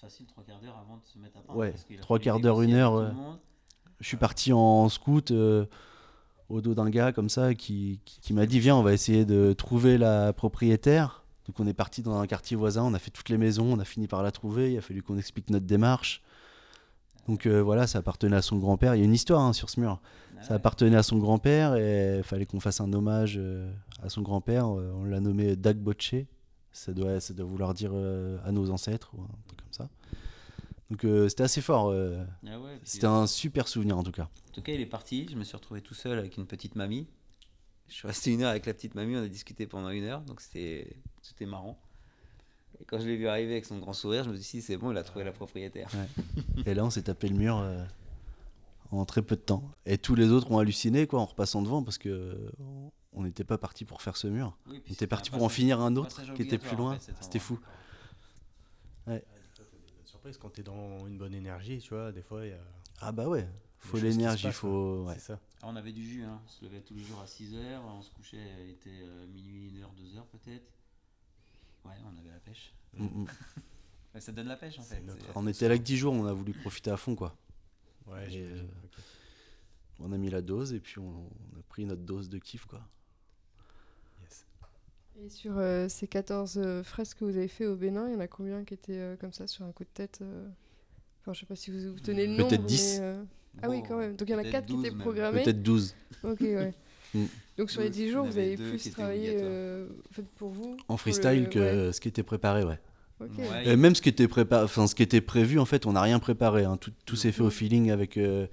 [0.00, 1.58] facile trois quarts d'heure avant de se mettre à peindre.
[1.58, 3.14] Ouais, trois quarts d'heure, une heure,
[4.00, 8.44] je suis parti en scout au dos d'un gars comme ça qui, qui, qui m'a
[8.46, 11.21] dit Viens, on va essayer de trouver la propriétaire.
[11.46, 13.78] Donc on est parti dans un quartier voisin, on a fait toutes les maisons, on
[13.80, 14.72] a fini par la trouver.
[14.72, 16.22] Il a fallu qu'on explique notre démarche.
[17.28, 18.94] Donc euh, voilà, ça appartenait à son grand-père.
[18.94, 20.00] Il y a une histoire hein, sur ce mur.
[20.38, 20.56] Ah Ça ouais.
[20.56, 24.66] appartenait à son grand-père et il fallait qu'on fasse un hommage euh, à son grand-père.
[24.66, 26.14] Euh, On l'a nommé Dag Bocce.
[26.72, 29.88] Ça doit, ça doit vouloir dire euh, à nos ancêtres ou un truc comme ça.
[30.90, 31.90] Donc c'était assez fort.
[31.90, 34.28] Ah ouais, c'était un super souvenir en tout cas.
[34.50, 35.26] En tout cas, il est parti.
[35.30, 37.06] Je me suis retrouvé tout seul avec une petite mamie.
[37.92, 39.16] Je suis resté une heure avec la petite mamie.
[39.16, 40.22] On a discuté pendant une heure.
[40.22, 41.78] Donc c'était c'était marrant.
[42.80, 44.78] Et quand je l'ai vu arriver avec son grand sourire, je me suis dit, c'est
[44.78, 45.90] bon, il a trouvé la propriétaire.
[46.66, 47.84] Et là, on s'est tapé le mur euh,
[48.92, 49.70] en très peu de temps.
[49.84, 52.50] Et tous les autres ont halluciné quoi, en repassant devant parce que
[53.12, 54.56] on n'était pas parti pour faire ce mur.
[54.66, 56.98] Oui, On était parti pour en finir un autre qui était plus en loin.
[56.98, 57.60] fait, C'était fou.
[59.06, 59.20] endroit.
[60.06, 62.58] Surprise quand t'es dans une bonne énergie, tu vois, des fois il y a.
[63.02, 63.46] Ah bah ouais,
[63.82, 65.04] faut l'énergie, faut.
[65.04, 65.14] ouais.
[65.14, 65.40] C'est ça.
[65.60, 66.40] Alors, on avait du jus, hein.
[66.44, 69.70] on se levait tous les jours à 6h, on se couchait, il était euh, minuit,
[69.70, 70.72] 1h, 2h peut-être.
[71.84, 72.74] Ouais, on avait la pêche.
[72.96, 73.24] Mm.
[74.14, 75.02] Ouais, ça donne la pêche en fait.
[75.34, 77.36] On était là que 10 jours, on a voulu profiter à fond quoi.
[78.06, 78.98] Ouais, Et, euh, ok.
[80.00, 82.64] On a mis la dose et puis on, on a pris notre dose de kiff
[82.66, 82.80] quoi.
[84.22, 84.46] Yes.
[85.20, 88.16] Et sur euh, ces 14 euh, fresques que vous avez fait au Bénin, il y
[88.16, 90.48] en a combien qui étaient euh, comme ça sur un coup de tête euh?
[91.20, 92.48] Enfin, je sais pas si vous, vous tenez le nombre.
[92.48, 93.00] Peut-être 10.
[93.00, 93.16] mais,
[93.62, 94.16] Ah oui, quand même.
[94.16, 95.42] Donc il y en a peut-être 4 qui 12 étaient programmés.
[95.42, 95.94] Peut-être 12.
[96.24, 96.72] Ok, ouais.
[97.14, 97.24] Mm.
[97.58, 100.24] Donc sur les 12, 10 il y jours, vous avez plus travaillé euh, en fait,
[100.36, 101.92] pour vous En le- freestyle que ouais.
[101.92, 102.78] ce qui était préparé, ouais.
[103.64, 106.00] Et même ce qui était préparé, enfin ce qui était prévu, en fait, on n'a
[106.02, 106.64] rien préparé.
[106.64, 106.76] hein.
[106.76, 107.50] Tout, tout s'est fait au Mhm.
[107.52, 108.46] feeling avec euh,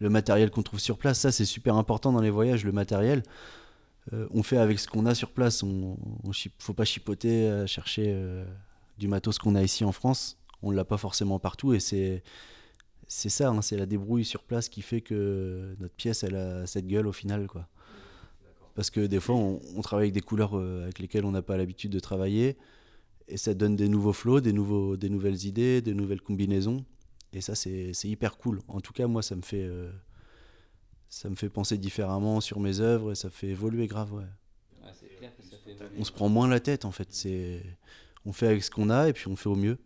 [0.00, 1.20] le matériel qu'on trouve sur place.
[1.20, 3.22] Ça, c'est super important dans les voyages, le matériel.
[4.12, 5.62] Euh, on fait avec ce qu'on a sur place.
[5.62, 8.44] On, on chip- faut pas chipoter, euh, chercher euh,
[8.98, 10.36] du matos qu'on a ici en France.
[10.62, 12.24] On l'a pas forcément partout, et c'est
[13.08, 16.66] c'est ça, hein, c'est la débrouille sur place qui fait que notre pièce, elle a
[16.66, 17.66] cette gueule au final, quoi.
[18.74, 21.42] Parce que des fois, on, on travaille avec des couleurs euh, avec lesquelles on n'a
[21.42, 22.56] pas l'habitude de travailler
[23.26, 26.84] et ça donne des nouveaux flots, des, nouveaux, des nouvelles idées, des nouvelles combinaisons.
[27.32, 28.60] Et ça, c'est hyper cool.
[28.68, 29.90] En tout cas, moi, ça me fait, euh,
[31.08, 34.12] ça me fait penser différemment sur mes œuvres et ça fait évoluer grave.
[34.14, 34.22] Ouais.
[34.22, 35.96] Ouais, c'est clair que ça fait évoluer.
[35.98, 37.08] On se prend moins la tête, en fait.
[38.24, 39.78] On fait avec ce qu'on a et puis on fait au mieux.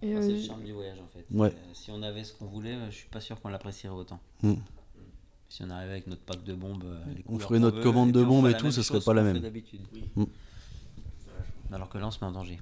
[0.00, 1.24] C'est euh, le charme du voyage en fait.
[1.30, 1.48] Ouais.
[1.48, 4.20] Euh, si on avait ce qu'on voulait, je suis pas sûr qu'on l'apprécierait autant.
[4.42, 4.54] Mm.
[5.48, 8.12] Si on arrivait avec notre pack de bombes, euh, les On ferait notre veut, commande
[8.12, 9.36] de bombes et tout, ce serait pas la même.
[9.36, 9.80] fait d'habitude.
[10.16, 10.24] Mm.
[11.72, 12.58] Alors que là, on se met en danger.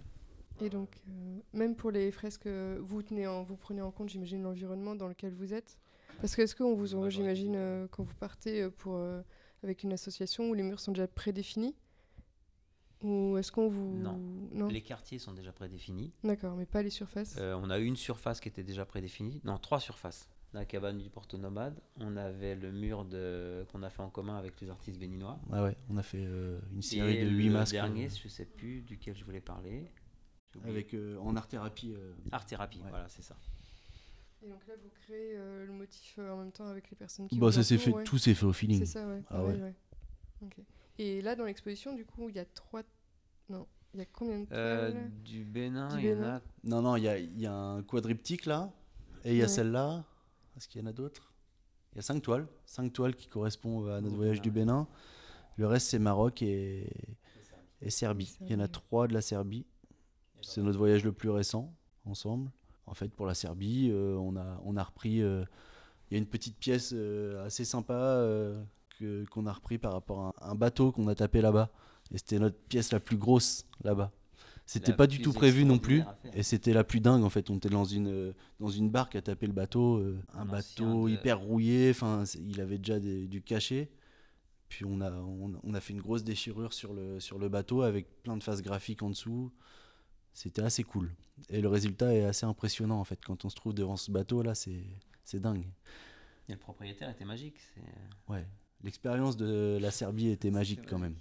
[0.60, 4.08] Et donc, euh, même pour les fresques, euh, vous, tenez en, vous prenez en compte,
[4.08, 5.78] j'imagine, l'environnement dans lequel vous êtes
[6.20, 9.20] Parce que est-ce qu'on vous envoie, j'imagine, euh, quand vous partez euh, pour, euh,
[9.62, 11.74] avec une association où les murs sont déjà prédéfinis
[13.04, 13.96] Ou est-ce qu'on vous...
[13.98, 14.68] Non.
[14.68, 16.12] Les quartiers sont déjà prédéfinis.
[16.24, 19.40] D'accord, mais pas les surfaces Euh, on a une surface qui était déjà prédéfinie.
[19.44, 20.28] Non, trois surfaces.
[20.54, 21.78] La cabane du Porto Nomade.
[22.00, 23.66] On avait le mur de...
[23.70, 25.38] qu'on a fait en commun avec les artistes béninois.
[25.52, 27.72] Ah ouais, on a fait euh, une série Et de 8 le masques.
[27.72, 29.90] dernier, euh, je sais plus duquel je voulais parler.
[30.64, 31.92] Avec, euh, en art thérapie.
[31.96, 32.88] euh, Art thérapie, Ouais.
[32.88, 33.36] voilà, c'est ça.
[34.42, 37.26] Et donc là, vous créez euh, le motif euh, en même temps avec les personnes
[37.28, 38.04] qui Bah, ça s'est fait, ouais.
[38.04, 38.78] tout s'est fait au feeling.
[38.78, 39.22] C'est ça, ouais.
[39.30, 39.60] Ah ouais.
[39.60, 39.74] ouais.
[40.42, 40.56] Ok.
[40.98, 42.82] Et là, dans l'exposition, du coup, il y a trois...
[43.48, 46.40] Non, il y a combien de Euh, toiles du Bénin, il y en a.
[46.64, 48.70] Non, non, il y a, il y a un quadriptyque là,
[49.24, 49.48] et il y a Ouais.
[49.48, 50.04] celle-là.
[50.56, 51.32] Est-ce qu'il y en a d'autres?
[51.92, 54.50] Il y a cinq toiles, cinq toiles qui correspondent à notre voyage du.
[54.50, 54.88] Bénin.
[55.56, 56.90] Le reste, c'est Maroc et,
[57.80, 58.36] et Serbie.
[58.40, 59.66] Il y en a trois de la Serbie.
[60.42, 61.72] C'est notre voyage le plus récent,
[62.04, 62.50] ensemble.
[62.86, 65.22] En fait, pour la Serbie, euh, on, a, on a repris.
[65.22, 65.44] euh,
[66.10, 68.62] Il y a une petite pièce euh, assez sympa euh,
[68.98, 71.70] que- qu'on a repris par rapport à un bateau qu'on a tapé là-bas.
[72.12, 74.12] Et c'était notre pièce la plus grosse là-bas.
[74.66, 76.00] C'était pas du tout prévu non plus.
[76.34, 77.50] Et c'était la plus dingue en fait.
[77.50, 79.98] On était dans une, euh, dans une barque à taper le bateau.
[79.98, 81.90] euh, un bateau de- hyper rouillé.
[81.90, 83.90] Enfin, il avait déjà des- du cachet.
[84.70, 87.82] Puis on a, on, on a fait une grosse déchirure sur le, sur le bateau
[87.82, 89.52] avec plein de faces graphiques en dessous.
[90.32, 91.10] C'était assez cool.
[91.50, 93.20] Et le résultat est assez impressionnant en fait.
[93.24, 95.66] Quand on se trouve devant ce bateau là, c'est dingue.
[96.48, 97.56] Et le propriétaire était magique.
[97.74, 98.46] c'est- Ouais.
[98.82, 101.16] L'expérience de la Serbie était magique quand même.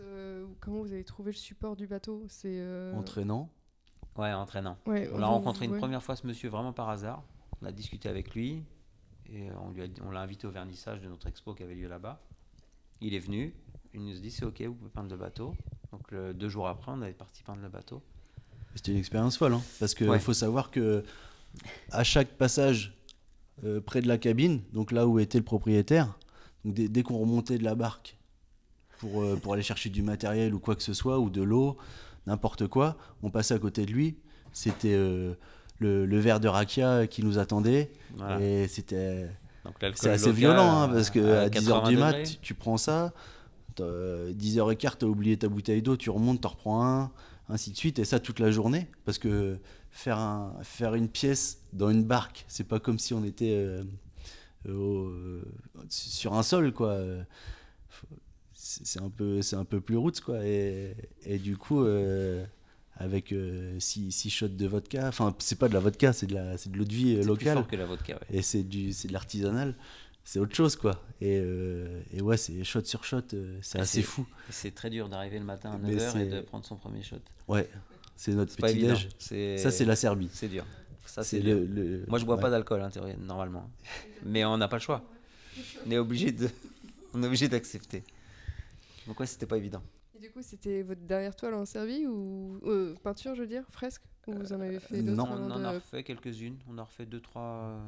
[0.00, 2.24] Euh, comment vous avez trouvé le support du bateau?
[2.28, 3.50] C'est euh, Entraînant.
[4.16, 4.76] Ouais, entraînant.
[4.86, 5.78] ouais, On a vous- rencontré une ouais.
[5.78, 7.22] première fois ce monsieur vraiment par hasard.
[7.62, 8.62] On a discuté avec lui
[9.32, 11.74] et on lui a dit- on l'a invité au vernissage de notre expo qui avait
[11.74, 12.20] lieu là-bas.
[13.00, 13.54] Il est venu,
[13.94, 15.54] il nous a dit c'est ok, vous pouvez peindre le bateau.
[15.92, 18.02] Donc le- deux jours après, on avait parti peindre le bateau.
[18.74, 20.18] C'était une expérience folle, hein, parce qu'il Ouais.
[20.18, 21.04] faut savoir que
[21.90, 22.96] à chaque passage
[23.64, 26.18] euh, près de la cabine, donc là où était le propriétaire,
[26.64, 28.18] donc dès, dès qu'on remontait de la barque
[29.02, 31.76] pour, euh, pour aller chercher du matériel ou quoi que ce soit, ou de l'eau,
[32.28, 34.16] n'importe quoi, on passait à côté de lui.
[34.52, 35.34] C'était euh,
[35.80, 38.40] le, le verre de rakia qui nous attendait, Voilà.
[38.40, 39.28] et c'était
[39.94, 42.76] c'est assez violent, hein, parce que à à 10h du 80 mat, tu, tu prends
[42.76, 43.12] ça,
[43.74, 47.10] t'as, euh, 10h15, t'as oublié ta bouteille d'eau, tu remontes, t'en reprends un,
[47.48, 49.58] ainsi de suite, et ça toute la journée, parce que
[49.90, 53.82] faire, un, faire une pièce dans une barque, c'est pas comme si on était euh,
[54.68, 55.10] au-
[55.88, 56.98] sur un sol, quoi.
[58.84, 61.84] C'est un, peu- c'est un peu plus roots, quoi, et, et du coup...
[61.84, 62.44] euh,
[62.98, 63.34] avec
[63.78, 66.76] 6 shots de vodka, enfin c'est pas de la vodka, c'est de la c'est de
[66.76, 68.12] l'eau de vie euh, C'est plus locale fort que la vodka.
[68.14, 68.36] ouais.
[68.38, 69.74] et c'est du c'est de l'artisanal
[70.24, 74.02] c'est autre chose quoi et, euh, et ouais c'est shot sur shot euh, c'est assez
[74.02, 77.02] fou C'est très dur d'arriver le matin à Mais 9h et de prendre son premier
[77.02, 77.16] shot.
[77.48, 77.68] ouais
[78.14, 79.08] c'est notre petit déj
[79.58, 80.64] ça c'est la Serbie C'est dur.
[81.06, 82.40] Ça, c'est le, le- Moi, je bois ouais.
[82.42, 83.68] pas d'alcool, théorie, normalement.
[84.24, 85.02] Mais on n'a pas le choix.
[85.86, 86.48] On est obligé de,
[87.12, 88.04] on est obligé d'accepter.
[89.06, 89.82] Donc ouais, c'était pas évident.
[90.14, 93.64] Et du coup, c'était votre dernière toile en Serbie ou euh, peinture, je veux dire,
[93.70, 95.24] fresque Ou vous en avez fait Euh, d'autres non.
[95.32, 96.58] On en a de- refait quelques-unes.
[96.68, 97.42] On a refait deux, trois.
[97.42, 97.80] euh,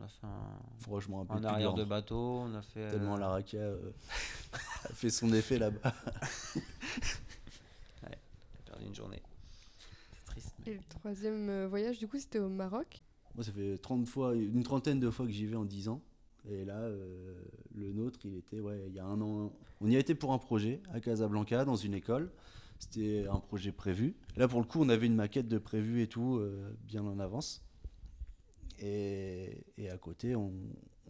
[0.00, 2.40] On a fait un, franchement un peu arrière de bateau.
[2.44, 2.88] On a fait.
[2.88, 3.90] tellement euh, la euh,
[4.84, 5.92] a fait son effet là-bas
[8.02, 9.22] on a perdu une journée.
[10.14, 10.54] C'est triste.
[10.64, 13.02] mais- Et le troisième euh, voyage, du coup, c'était au Maroc?
[13.36, 16.00] moi ça fait 30 fois une trentaine de fois que j'y vais en 10 ans
[16.48, 17.34] et là euh,
[17.74, 20.32] le nôtre il était ouais il y a un an on y a été pour
[20.32, 22.30] un projet à Casablanca dans une école
[22.78, 24.14] C'était un projet prévu.
[24.36, 27.18] Là, pour le coup, on avait une maquette de prévu et tout, euh, bien en
[27.18, 27.62] avance.
[28.78, 30.50] Et, et à côté, on,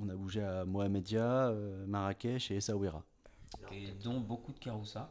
[0.01, 3.05] on a bougé à Mohamedia, euh, Marrakech et Essaouira.
[3.73, 5.09] Et dont beaucoup de caroussa.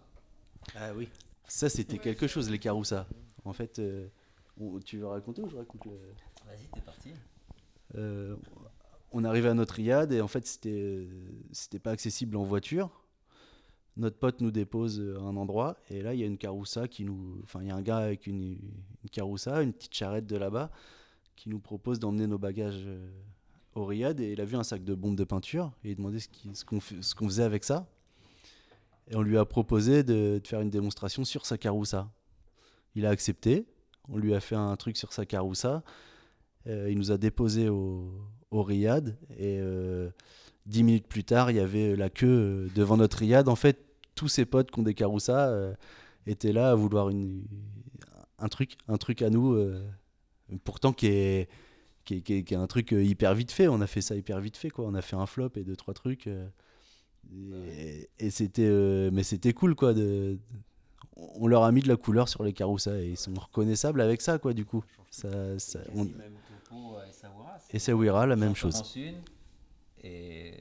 [0.75, 1.07] Ah oui.
[1.47, 3.07] Ça, c'était quelque chose, les caroussas.
[3.45, 4.07] En fait, euh,
[4.59, 5.91] on- tu veux raconter ou je raconte le...
[6.45, 7.11] Vas-y, t'es parti.
[7.95, 8.35] Euh,
[9.11, 11.07] on arrivait à notre riad et en fait c'était
[11.51, 12.89] c'était pas accessible en voiture.
[13.97, 17.03] Notre pote nous dépose à un endroit et là il y a une caroussa qui
[17.03, 18.57] nous, enfin il y a un gars avec une,
[19.11, 20.71] caroussa, une petite charrette de là-bas
[21.35, 23.09] qui nous propose d'emmener nos bagages euh,
[23.75, 26.19] au riad et il a vu un sac de bombes de peinture et il demandait
[26.19, 27.87] ce ce qu'on ce faisait avec ça
[29.09, 32.11] et on lui a proposé de, de faire une démonstration sur sa caroussa.
[32.95, 33.65] Il a accepté,
[34.07, 35.83] on lui a fait un truc sur sa caroussa.
[36.67, 38.11] Euh, il nous a déposé au,
[38.51, 40.09] au riad et euh,
[40.65, 43.47] dix minutes plus tard, il y avait la queue euh, devant notre riad.
[43.47, 43.79] En fait,
[44.15, 45.73] tous ses potes qui ont des caroussas euh,
[46.27, 47.43] étaient là à vouloir une,
[48.39, 49.81] un truc, un truc à nous, euh,
[50.63, 51.49] pourtant qui est,
[52.05, 53.67] qui est, qui est- qui est un truc euh, hyper vite fait.
[53.67, 54.85] On a fait ça hyper vite fait, quoi.
[54.87, 56.27] On a fait un flop et deux, trois trucs.
[56.27, 56.47] euh,
[57.71, 58.65] et et c'était.
[58.65, 59.93] euh, mais c'était cool, quoi.
[59.93, 60.37] De,
[61.15, 64.21] on leur a mis de la couleur sur les caroussas et ils sont reconnaissables avec
[64.21, 64.83] ça, quoi, du coup.
[65.11, 66.07] Ça, ça- on-
[67.71, 68.81] et Sawira, la même chose.
[68.95, 69.21] une
[70.03, 70.53] et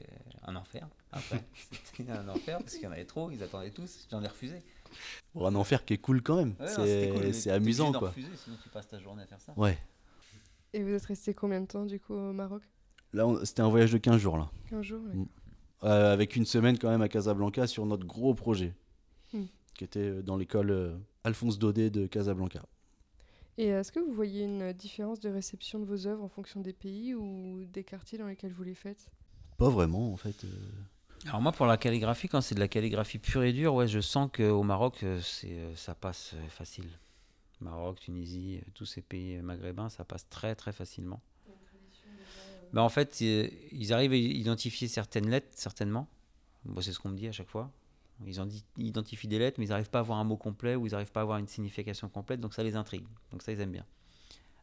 [0.43, 0.87] un enfer.
[1.11, 1.43] Après,
[1.95, 4.61] c'était un enfer parce qu'il y en avait trop, ils attendaient tous, j'en ai refusé.
[5.33, 6.55] Pour un enfer qui est cool quand même.
[6.59, 8.09] Ouais, cool, c'est amusant, quoi.
[8.09, 9.53] refuser, sinon tu passes ta journée à faire ça.
[9.55, 9.77] Ouais.
[10.73, 12.63] Et vous êtes resté combien de temps du coup au Maroc?
[13.13, 14.51] Là, c'était un voyage de 15 jours, là.
[14.69, 15.15] 15 jours ouais.
[15.15, 15.27] Mm.
[15.85, 18.73] Euh, avec une semaine quand même à Casablanca sur notre gros projet,
[19.31, 19.45] Hmm.
[19.75, 22.63] qui était euh, dans l'école euh, Alphonse Daudet de Casablanca.
[23.59, 26.71] Et est-ce que vous voyez une différence de réception de vos œuvres en fonction des
[26.71, 29.11] pays ou des quartiers dans lesquels vous les faites?
[29.57, 30.45] Pas vraiment, en fait.
[30.45, 31.27] euh.
[31.27, 33.99] Alors moi pour la calligraphie, quand c'est de la calligraphie pure et dure, ouais, je
[33.99, 36.87] sens qu'au Maroc, euh, c'est, euh, ça passe facile.
[37.59, 41.19] Maroc, Tunisie, tous ces pays maghrébins, ça passe très très facilement.
[42.71, 46.07] Ben, en fait, ils arrivent à identifier certaines lettres, certainement.
[46.63, 47.69] Moi, c'est ce qu'on me dit à chaque fois.
[48.25, 50.91] Ils identifient des lettres, mais ils n'arrivent pas à avoir un mot complet ou ils
[50.91, 53.05] n'arrivent pas à avoir une signification complète, donc ça les intrigue.
[53.31, 53.85] Donc ça, ils aiment bien.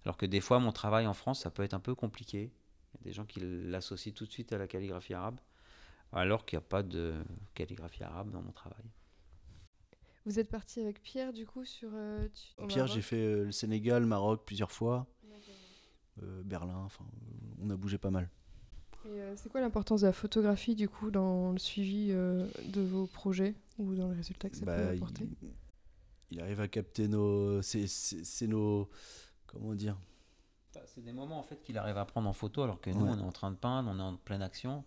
[0.05, 2.51] Alors que des fois, mon travail en France, ça peut être un peu compliqué.
[2.95, 5.41] Il y a des gens qui l'associent tout de suite à la calligraphie arabe,
[6.13, 7.15] alors qu'il n'y a pas de
[7.55, 8.85] calligraphie arabe dans mon travail.
[10.27, 13.45] Vous êtes parti avec Pierre du coup sur euh, tu- Pierre, Maroc j'ai fait euh,
[13.45, 15.07] le Sénégal, Maroc plusieurs fois,
[16.23, 17.05] euh, Berlin, enfin,
[17.61, 18.29] on a bougé pas mal.
[19.07, 22.81] Et euh, c'est quoi l'importance de la photographie du coup dans le suivi euh, de
[22.81, 25.29] vos projets ou dans les résultats que ça Bah, peut il, apporter?
[26.31, 27.63] il arrive à capter nos.
[27.63, 28.89] C'est nos.
[29.47, 29.97] Comment dire?
[30.75, 33.07] Bah, C'est des moments en fait qu'il arrive à prendre en photo alors que nous
[33.07, 34.85] on est en train de peindre, on est en pleine action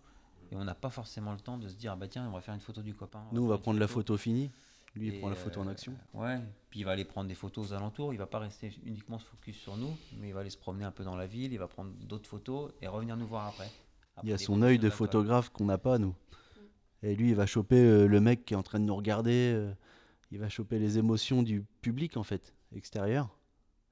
[0.52, 2.40] et on n'a pas forcément le temps de se dire ah bah tiens on va
[2.40, 3.24] faire une photo du copain.
[3.32, 4.50] Nous, on va prendre la photo finie.
[4.96, 5.94] Lui, il prend la photo en euh, action.
[6.14, 9.20] Ouais, puis il va aller prendre des photos aux alentours, il va pas rester uniquement
[9.20, 11.52] se focus sur nous, mais il va aller se promener un peu dans la ville,
[11.52, 13.70] il va prendre d'autres photos et revenir nous voir après.
[14.22, 16.14] Il y a son œil de photographe qu'on n'a pas, nous.
[17.02, 19.52] Et lui, il va choper euh, le mec qui est en train de nous regarder.
[19.54, 19.72] euh,
[20.32, 23.28] il va choper les émotions du public, en fait, extérieur.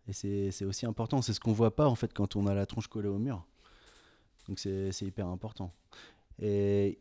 [0.06, 1.20] Et c'est c'est aussi important.
[1.22, 3.44] C'est ce qu'on voit pas, en fait, quand on a la tronche collée au mur.
[4.48, 5.72] Donc c'est c'est hyper important.
[6.40, 6.98] Et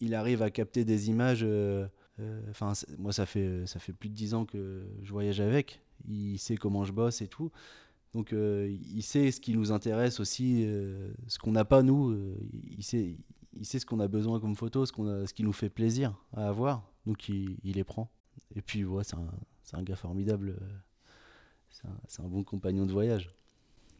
[0.00, 1.42] il arrive à capter des images.
[1.44, 1.86] euh,
[2.20, 5.80] euh, Enfin, moi, ça fait, ça fait plus de 10 ans que je voyage avec.
[6.08, 7.50] Il sait comment je bosse et tout.
[8.14, 12.10] Donc, euh, il sait ce qui nous intéresse aussi, euh, ce qu'on n'a pas nous.
[12.10, 12.36] euh,
[12.76, 13.16] il, sait,
[13.54, 15.70] il sait ce qu'on a besoin comme photo, ce, qu'on a, ce qui nous fait
[15.70, 16.90] plaisir à avoir.
[17.06, 18.10] Donc, il, il les prend.
[18.54, 19.30] Et puis, ouais, c'est un,
[19.62, 20.56] c'est un gars formidable.
[21.70, 23.32] C'est un, c'est un bon compagnon de voyage.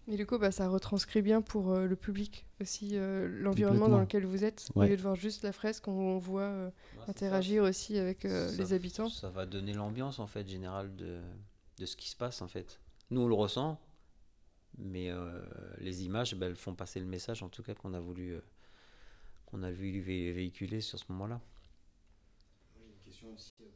[0.08, 4.00] Et du coup, bah, ça retranscrit bien pour euh, le public aussi euh, l'environnement dans
[4.00, 4.68] lequel vous êtes.
[4.74, 7.04] Au lieu de voir juste la fresque, on, on voit euh, ça.
[7.12, 9.08] interagir aussi avec euh, Ça- les habitants.
[9.08, 11.20] Ça va donner l'ambiance en fait générale de,
[11.78, 12.80] de ce qui se passe en fait.
[13.10, 13.78] Nous on le ressent,
[14.78, 15.44] mais euh,
[15.78, 18.40] les images ben, elles font passer le message en tout cas qu'on a voulu euh,
[19.46, 21.40] qu'on a voulu vé- véhiculer sur ce moment-là.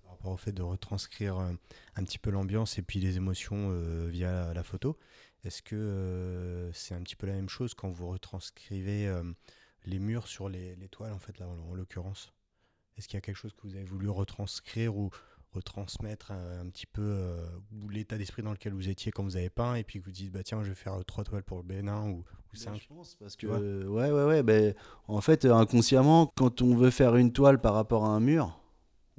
[0.03, 1.53] par rapport au fait de retranscrire euh,
[1.97, 4.97] un petit peu l'ambiance et puis les émotions euh, via la photo.
[5.45, 9.23] Est-ce que euh, c'est un petit peu la même chose quand vous retranscrivez euh,
[9.85, 12.33] les murs sur les, les toiles, en fait, là, en, en l'occurrence?
[12.97, 14.97] Est-ce qu'il y a quelque chose que vous avez voulu retranscrire
[15.57, 17.45] retransmettre euh, un petit peu euh,
[17.91, 20.33] l'état d'esprit dans lequel vous étiez quand vous avez peint et puis que vous dites
[20.33, 22.81] bah tiens je vais faire euh, trois toiles pour le Bénin ou, ou Ben, cinq.
[22.83, 24.75] je pense parce que euh, ouais ouais ouais ben
[25.09, 28.59] en fait euh, inconsciemment quand on veut faire une toile par rapport à un mur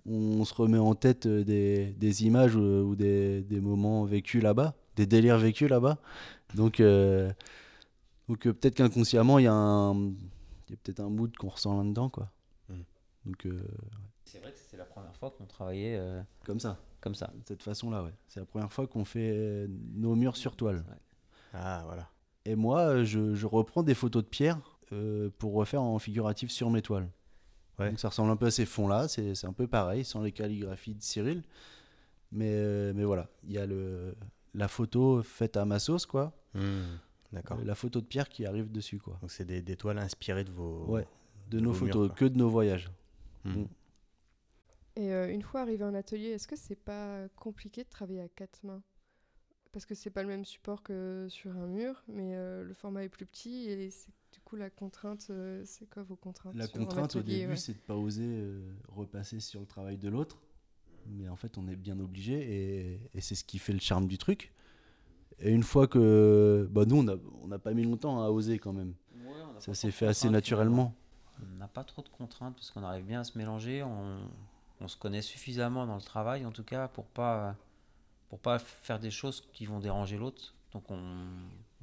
[0.05, 4.41] on se remet en tête euh, des, des images ou, ou des, des moments vécus
[4.41, 5.99] là-bas des délires vécus là-bas.
[6.55, 7.31] Donc euh,
[8.27, 11.49] donc euh, peut-être qu'inconsciemment il y a un il y a peut-être un mood qu'on
[11.49, 12.31] ressent là-dedans quoi.
[12.69, 12.73] Mm.
[13.25, 13.61] donc euh,
[14.25, 17.27] C'est vrai que c'est la première fois qu'on travaillait euh, comme ça comme ça.
[17.27, 20.83] de cette façon-là ouais c'est la première fois qu'on fait euh, nos murs sur toile
[21.53, 22.09] ah voilà
[22.45, 24.59] Et moi, je, je reprends des photos de pierre
[24.91, 27.09] euh, pour refaire en figuratif sur mes toiles.
[27.79, 27.89] Ouais.
[27.89, 30.31] Donc ça ressemble un peu à ces fonds-là, c'est c'est un peu pareil, sans les
[30.31, 31.43] calligraphies de Cyril.
[32.31, 34.15] Mais, euh, mais voilà, il y a le,
[34.53, 36.33] la photo faite à ma sauce, quoi.
[36.53, 36.97] Hmm,
[37.31, 39.17] d'accord La photo de pierre qui arrive dessus, quoi.
[39.21, 41.07] donc c'est des, des toiles inspirées de vos Ouais,
[41.49, 42.89] De de nos murs, photos, que de nos voyages.
[43.45, 43.61] Hmm.
[43.61, 43.67] Mm.
[44.97, 48.27] Et euh, une fois arrivé en atelier, est-ce que c'est pas compliqué de travailler à
[48.29, 48.81] quatre mains?
[49.71, 53.03] Parce que c'est pas le même support que sur un mur, mais euh, le format
[53.03, 56.67] est plus petit et c'est- du coup la contrainte, euh, c'est quoi vos contraintes La
[56.67, 57.55] contrainte au début, ouais.
[57.57, 60.41] c'est de pas oser euh, repasser sur le travail de l'autre.
[61.05, 64.07] Mais en fait, on est bien obligé et, et c'est ce qui fait le charme
[64.07, 64.51] du truc.
[65.39, 66.67] Et une fois que.
[66.71, 68.93] Bah, nous, on n'a on n'a pas mis longtemps à oser quand même.
[69.59, 70.95] Ça s'est fait assez naturellement.
[71.41, 73.83] On n'a pas trop de contraintes parce qu'on arrive bien à se mélanger.
[73.83, 74.17] On,
[74.81, 77.55] on se connaît suffisamment dans le travail, en tout cas, pour pas
[78.29, 80.53] pour pas faire des choses qui vont déranger l'autre.
[80.73, 80.99] Donc on,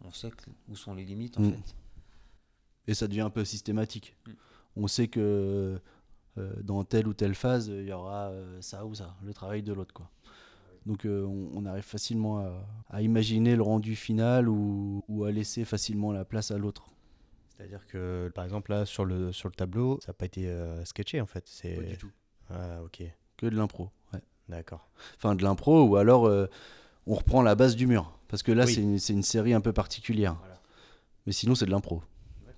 [0.04, 1.52] on sait que- où sont les limites en Mm.
[1.52, 1.74] fait.
[2.86, 4.14] Et ça devient un peu systématique.
[4.26, 4.32] Mm.
[4.76, 5.80] On sait que
[6.36, 9.62] euh, dans telle ou telle phase, il y aura euh, ça ou ça, le travail
[9.62, 9.94] de l'autre.
[9.94, 10.10] quoi.
[10.84, 15.32] Donc euh, on, on arrive facilement à, à imaginer le rendu final ou, ou à
[15.32, 16.84] laisser facilement la place à l'autre.
[17.56, 20.84] C'est-à-dire que, par exemple, là, sur le, sur le tableau, ça n'a pas été euh,
[20.84, 21.44] sketché, en fait.
[21.46, 21.76] C'est...
[21.76, 22.10] Pas du tout.
[22.50, 23.02] Ah, ok.
[23.36, 23.90] Que de l'impro.
[24.12, 24.20] ouais.
[24.48, 24.88] D'accord.
[25.16, 26.46] Enfin, de l'impro ou alors euh,
[27.06, 28.16] on reprend la base du mur.
[28.28, 28.98] Parce que là, Oui.
[28.98, 30.34] c'est une, série un peu particulière.
[30.40, 30.60] Voilà.
[31.26, 32.02] Mais sinon, c'est de l'impro.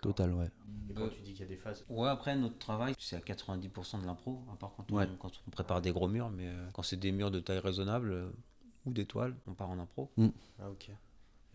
[0.01, 0.49] Total, ouais.
[0.91, 1.85] Et quand tu dis qu'il y a des phases...
[1.89, 5.09] Ouais, après, notre travail, c'est à 90% de l'impro, à part quand on, Ouais.
[5.19, 8.11] quand on prépare des gros murs, mais euh, quand c'est des murs de taille raisonnable
[8.13, 8.31] euh,
[8.85, 10.11] ou des toiles, on part en impro.
[10.61, 10.91] Ah, ok.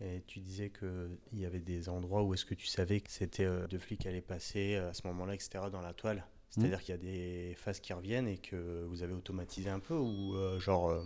[0.00, 3.44] Et tu disais qu'il y avait des endroits où est-ce que tu savais que c'était
[3.44, 6.24] euh, deux flics qui allaient passer à ce moment-là, etc., dans la toile?
[6.52, 9.94] C'est-à-dire qu'il y a des phases qui reviennent et que vous avez automatisé un peu
[9.94, 10.90] ou euh, genre...
[10.90, 11.02] euh,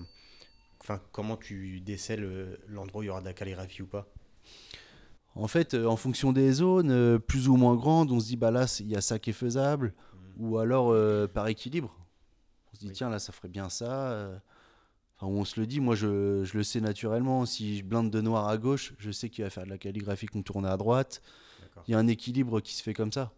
[0.81, 4.07] Enfin, comment tu décèles euh, l'endroit où il y aura de la calligraphie ou pas?
[5.35, 8.67] En fait, en fonction des zones, plus ou moins grandes, on se dit, bah là,
[8.81, 9.95] il y a ça qui est faisable.
[10.39, 10.95] Ou alors
[11.31, 11.95] par équilibre.
[12.73, 12.93] On se dit, Oui.
[12.93, 14.31] tiens, là, ça ferait bien ça.
[15.19, 17.47] Enfin, on se le dit, moi, je, je le sais naturellement.
[17.47, 20.27] Si je blinde de noir à gauche, je sais qu'il va faire de la calligraphie
[20.27, 21.23] contournée à droite.
[21.89, 23.33] Il y a un équilibre qui se fait comme ça.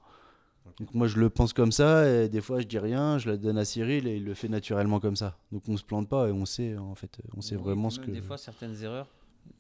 [0.79, 2.09] Donc moi, je le pense comme ça.
[2.09, 4.49] Et des fois, je dis rien, je la donne à Cyril et il le fait
[4.49, 5.39] naturellement comme ça.
[5.53, 8.01] Donc on se plante pas et on sait, en fait, on sait Oui, vraiment ce
[8.01, 8.11] que.
[8.11, 9.09] Des fois, certaines erreurs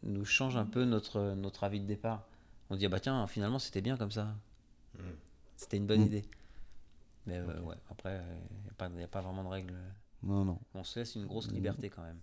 [0.02, 2.26] nous changent un peu notre, notre avis de départ.
[2.70, 4.36] On dit, ah bah tiens, finalement, c'était bien comme ça.
[4.94, 5.00] Mm.
[5.56, 6.06] C'était une bonne Mm.
[6.06, 6.24] idée.
[7.26, 8.22] Mais euh, ouais, après,
[8.90, 9.74] il n'y a, pas vraiment de règle.
[10.22, 10.58] Non, non.
[10.74, 12.18] On se laisse une grosse liberté quand même.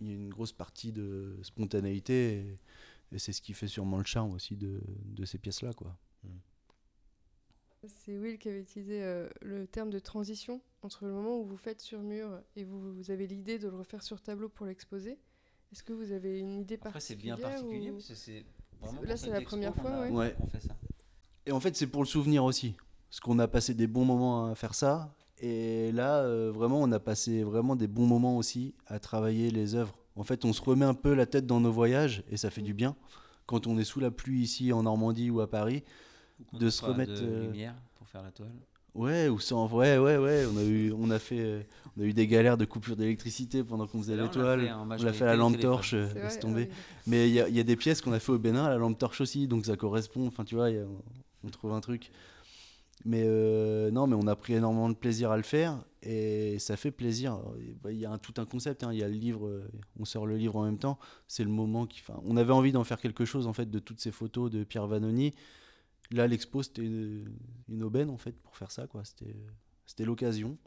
[0.00, 2.58] Il y a une grosse partie de spontanéité et,
[3.12, 5.96] et c'est ce qui fait sûrement le charme aussi de, de ces pièces-là, quoi.
[7.86, 11.56] C'est Will qui avait utilisé euh, le terme de transition entre le moment où vous
[11.56, 15.18] faites sur mur et vous, vous avez l'idée de le refaire sur tableau pour l'exposer.
[15.72, 18.44] Est-ce que vous avez une idée Après, c'est bien particulière particulier ou- parce que c'est
[18.80, 20.36] vraiment Là, c'est la première qu'on fois, a- ouais.
[20.40, 20.76] On fait ça.
[21.46, 22.74] Et en fait, c'est pour le souvenir aussi.
[23.10, 25.14] Parce qu'on a passé des bons moments à faire ça.
[25.40, 29.74] Et là, euh, vraiment, on a passé vraiment des bons moments aussi à travailler les
[29.74, 29.98] œuvres.
[30.16, 32.62] En fait, on se remet un peu la tête dans nos voyages et ça fait
[32.62, 32.96] du bien.
[33.46, 35.82] Quand on est sous la pluie ici en Normandie ou à Paris,
[36.52, 38.50] De se remettre, de euh, lumière pour faire la toile.
[38.94, 41.62] ouais, ou sans vrai, ouais, ouais, on a eu, on a fait, euh,
[41.96, 44.60] on a eu des galères de coupure d'électricité pendant qu'on faisait Là, on l'a l'étoile.
[44.60, 46.68] fait On l'a fait à la lampe torche, euh, laisse tomber.
[46.70, 46.74] ah
[47.06, 48.70] Mais il y, a- il y a des pièces qu'on a fait au Bénin à
[48.70, 50.26] la lampe torche aussi, donc ça correspond.
[50.26, 50.86] Enfin, tu vois, a-
[51.44, 52.10] on trouve un truc.
[53.04, 56.76] Mais euh, non, mais on a pris énormément de plaisir à le faire et ça
[56.76, 57.38] fait plaisir.
[57.90, 58.82] Il y a un- tout un concept.
[58.82, 58.92] hein.
[58.92, 59.62] Il y a le livre,
[59.98, 60.98] on sort le livre en même temps.
[61.28, 62.00] C'est le moment qui.
[62.00, 64.64] Enfin, on avait envie d'en faire quelque chose en fait de toutes ces photos de
[64.64, 65.34] Pierre Vanoni.
[66.10, 67.34] Là, l'expo c'était une,
[67.68, 69.04] une aubaine en fait pour faire ça, quoi.
[69.04, 69.36] C'était,
[69.86, 70.58] c'était l'occasion.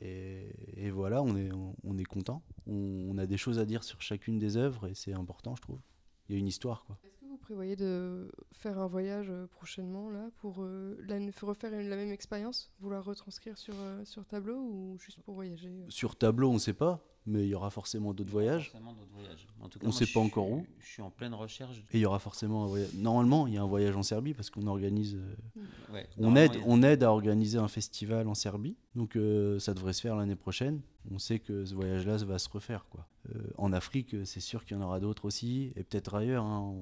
[0.00, 2.42] Et, et voilà, on est, on, on est content.
[2.66, 5.62] On, on a des choses à dire sur chacune des œuvres et c'est important, je
[5.62, 5.80] trouve.
[6.28, 6.98] Il y a une histoire, quoi.
[7.04, 11.72] Est-ce que vous prévoyez de faire un voyage euh, prochainement là pour euh, la- refaire
[11.78, 15.86] une- la même expérience, vouloir retranscrire sur, euh, sur tableau ou juste pour voyager euh?
[15.90, 18.70] Sur tableau, on ne sait pas, mais il y aura forcément d'autres voyages.
[18.70, 19.46] Forcément d'autres voyages.
[19.60, 20.66] En tout On moi, sait pas suis- encore où.
[20.80, 21.78] Je suis en pleine recherche.
[21.92, 22.92] Et il y aura forcément un voyage.
[22.94, 25.14] Normalement, il y a un voyage en Serbie parce qu'on organise.
[25.16, 28.76] euh, Ouais, on, aide, on aide à organiser un festival en Serbie.
[28.96, 30.80] Donc euh, ça devrait se faire l'année prochaine.
[31.10, 32.86] On sait que ce voyage-là va se refaire.
[32.90, 33.06] Quoi.
[33.34, 35.72] Euh, en Afrique, c'est sûr qu'il y en aura d'autres aussi.
[35.76, 36.44] Et peut-être ailleurs.
[36.44, 36.74] hein.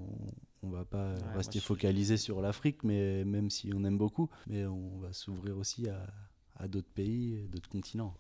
[0.63, 3.97] On ne va pas moi, rester suis- focalisé sur l'Afrique, mais même si on aime
[3.97, 4.29] beaucoup.
[4.47, 6.07] Mais on va s'ouvrir aussi à,
[6.57, 8.15] à d'autres pays, d'autres continents.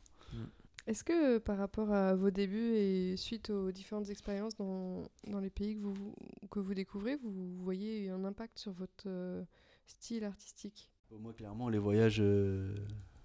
[0.86, 5.40] Est-ce que euh, par rapport à vos débuts et suite aux différentes expériences dans, dans
[5.40, 6.14] les pays que vous,
[6.50, 9.44] que vous découvrez, vous voyez un impact sur votre euh,
[9.86, 10.90] style artistique?
[11.10, 12.74] Moi, clairement, les voyages euh,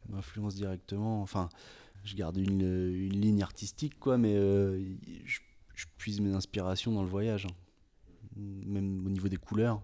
[0.10, 1.22] m'influencent directement.
[1.22, 1.50] Enfin,
[2.04, 4.36] je garde une, une ligne artistique, quoi, mais
[5.26, 5.39] je,
[5.76, 7.46] je puise mes inspirations dans le voyage.
[7.46, 7.56] hein.
[8.36, 9.82] Même au niveau des couleurs.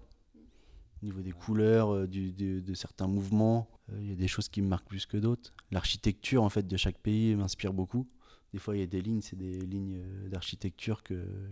[1.01, 3.67] Au niveau des couleurs, du- de, certains mouvements,
[3.99, 5.53] il y a des choses qui me marquent plus que d'autres.
[5.71, 8.07] L'architecture, en fait, de chaque pays m'inspire beaucoup.
[8.53, 11.03] Des fois, il y a des lignes, c'est des lignes euh, d'architecture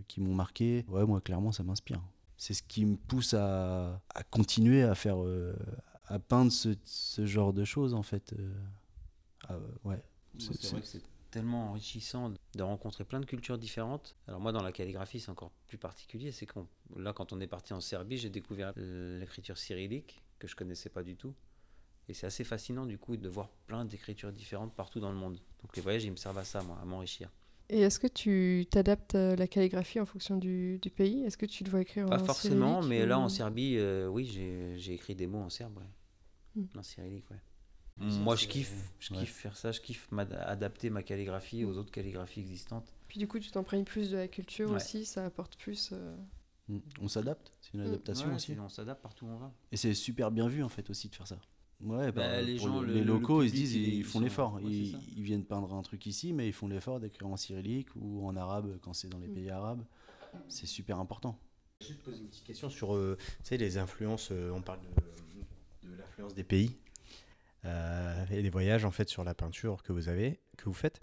[0.08, 0.84] qui m'ont marqué.
[0.88, 2.02] Ouais, moi, clairement, ça m'inspire.
[2.36, 5.54] C'est ce qui me pousse à, à continuer à faire, euh,
[6.06, 8.32] à peindre ce, ce genre de choses, en fait.
[8.34, 8.52] euh.
[9.48, 10.02] Ah, ouais.
[10.38, 14.16] C'est vrai que c'est tellement enrichissant de rencontrer plein de cultures différentes.
[14.26, 16.32] Alors moi, dans la calligraphie, c'est encore plus particulier.
[16.32, 16.46] C'est
[16.96, 21.02] là, quand on est parti en Serbie, j'ai découvert l'écriture cyrillique que je connaissais pas
[21.02, 21.34] du tout.
[22.08, 25.38] Et c'est assez fascinant du coup de voir plein d'écritures différentes partout dans le monde.
[25.62, 27.30] Donc les voyages, ils me servent à ça, moi, à m'enrichir.
[27.68, 31.22] Et est-ce que tu t'adaptes à la calligraphie en fonction du, du pays?
[31.22, 34.74] Est-ce que tu dois écrire Pas en forcément, mais là en Serbie, euh, oui, j'ai
[34.76, 35.84] j'ai écrit des mots en serbe, ouais.
[36.56, 36.78] Hmm.
[36.78, 37.40] En cyrillique, ouais.
[37.96, 39.20] Moi, je kiffe, je ouais.
[39.20, 40.08] kiffe faire ça, je kiffe
[40.40, 42.92] adapter ma calligraphie aux autres calligraphies existantes.
[43.06, 44.76] Puis du coup, tu t'imprègnes plus de la culture Ouais.
[44.76, 45.90] aussi, ça apporte plus.
[45.92, 46.16] euh,
[46.68, 46.78] Mm.
[47.02, 47.86] On s'adapte, c'est une Mm.
[47.86, 48.56] adaptation Ouais, aussi.
[48.58, 49.52] on s'adapte partout où on va.
[49.72, 51.38] Et c'est super bien vu en fait aussi de faire ça.
[51.82, 54.54] Ouais, Bah, bah, les gens, le- le locaux, ils se disent, ils- font l'effort.
[54.54, 58.26] ouais, ils, viennent peindre un truc ici, mais ils font l'effort d'écrire en cyrillique ou
[58.26, 59.34] en arabe quand c'est dans les Mm.
[59.34, 59.84] pays arabes.
[60.48, 61.38] C'est super important.
[61.80, 64.28] Je vais juste poser une petite question sur euh, tu sais, les influences.
[64.30, 66.76] euh, on parle de, de l'influence des pays
[67.64, 71.00] euh, et des voyages en fait sur la peinture que vous avez, que vous faites.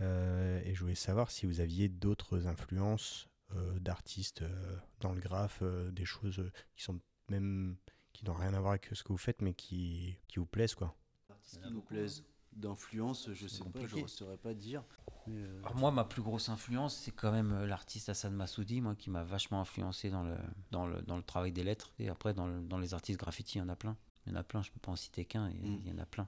[0.00, 5.20] Euh, et je voulais savoir si vous aviez d'autres influences euh, d'artistes euh, dans le
[5.20, 6.98] graphe, euh, des choses euh, qui sont
[7.28, 7.76] même
[8.18, 10.74] qui n'ont rien à voir avec ce que vous faites, mais qui, qui vous plaisent
[10.74, 10.94] quoi.
[11.30, 12.24] Artistes Il qui nous plaisent.
[12.52, 14.82] D'influence, je sais pas, je ne saurais pas dire.
[15.28, 18.80] Mais, euh, Alors moi, ma plus grosse influence, c'est quand même euh, l'artiste Hassan Massoudi,
[18.80, 20.36] moi, qui m'a vachement influencé dans le,
[20.72, 21.92] dans, le, dans le travail des lettres.
[22.00, 23.96] Et après, dans, le- dans les artistes graffiti, il y en a plein.
[24.26, 25.80] Il y en a plein, je peux pas en citer qu'un, et Mm.
[25.84, 26.26] il y en a plein.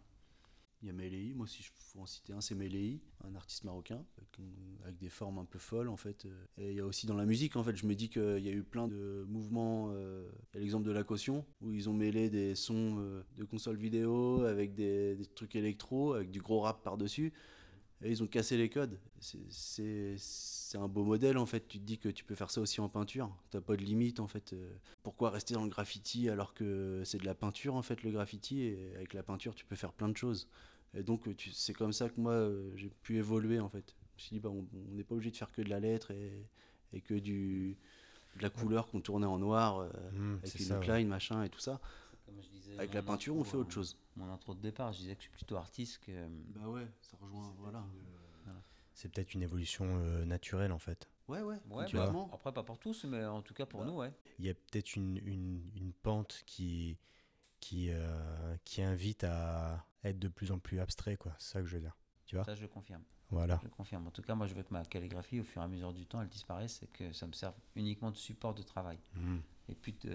[0.82, 3.64] Il y a Melei, moi si je faut en citer un, c'est Melei, un artiste
[3.64, 4.02] marocain
[4.82, 6.24] avec, des formes un peu folles en fait.
[6.24, 6.44] euh.
[6.56, 8.48] Et il y a aussi dans la musique en fait, je me dis qu'il y
[8.48, 9.90] a eu plein de mouvements.
[9.92, 13.22] euh, Il y a l'exemple de la caution où ils ont mêlé des sons euh,
[13.36, 17.32] de console vidéo avec des trucs électro, avec du gros rap par-dessus.
[18.02, 18.98] Et ils ont cassé les codes.
[19.20, 21.66] C'est- un beau modèle en fait.
[21.66, 23.34] Tu te dis que tu peux faire ça aussi en peinture.
[23.50, 24.52] T'as pas de limite en fait.
[24.52, 24.70] Euh,
[25.02, 28.62] Pourquoi rester dans le graffiti alors que c'est de la peinture en fait le graffiti?
[28.62, 30.48] Et avec la peinture tu peux faire plein de choses.
[30.94, 33.94] Et donc c'est comme ça que moi euh, j'ai pu évoluer en fait.
[34.16, 36.12] Je me suis dit bah, on n'est pas obligé de faire que de la lettre
[36.12, 36.32] et,
[36.92, 37.76] et que du
[38.36, 41.04] de la couleur qu'on tournait en noir euh, Mm, avec une ça, ouais.
[41.04, 41.80] machin et tout ça.
[42.30, 43.98] Comme je disais, Avec la peinture on intro, fait autre euh, chose.
[44.16, 46.28] Mon intro de départ, je disais que je suis plutôt artiste que.
[46.54, 47.84] Bah ouais, ça rejoint voilà.
[48.94, 51.08] C'est peut-être une évolution euh, naturelle en fait.
[51.26, 52.10] Ouais ouais, Ouais, Tu vois.
[52.10, 53.86] bah, après, pas pour tous, mais en tout cas pour Bah.
[53.86, 54.12] nous, ouais.
[54.38, 56.98] il y a peut-être une, une, une pente qui,
[57.60, 61.34] qui, euh, qui invite à être de plus en plus abstrait, quoi.
[61.38, 61.96] C'est ça que je veux dire.
[62.26, 62.44] Tu vois?
[62.44, 63.02] Ça, je le confirme.
[63.30, 63.58] Voilà.
[63.62, 64.06] Je le confirme.
[64.06, 66.04] En tout cas, moi, je veux que ma calligraphie, au fur et à mesure du
[66.06, 68.98] temps, elle disparaisse et que ça me serve uniquement de support de travail.
[69.14, 69.36] Mm.
[69.68, 70.10] Et, plus de,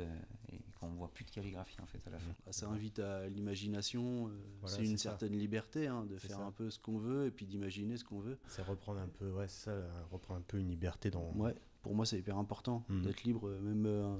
[0.52, 2.32] et qu'on voit plus de calligraphie, en fait, à la fin.
[2.46, 4.28] Bah, ça invite à l'imagination.
[4.28, 5.12] euh, Voilà, c'est une ça.
[5.12, 6.44] certaine liberté hein, de faire ça.
[6.44, 8.38] un peu ce qu'on veut et puis d'imaginer ce qu'on veut.
[8.48, 11.32] C'est reprendre un peu, ouais, ça, euh, reprendre un peu une liberté dans.
[11.36, 11.56] Ouais,
[11.86, 13.04] pour moi c'est hyper important Mhm.
[13.04, 13.48] d'être libre.
[13.62, 14.18] Même euh,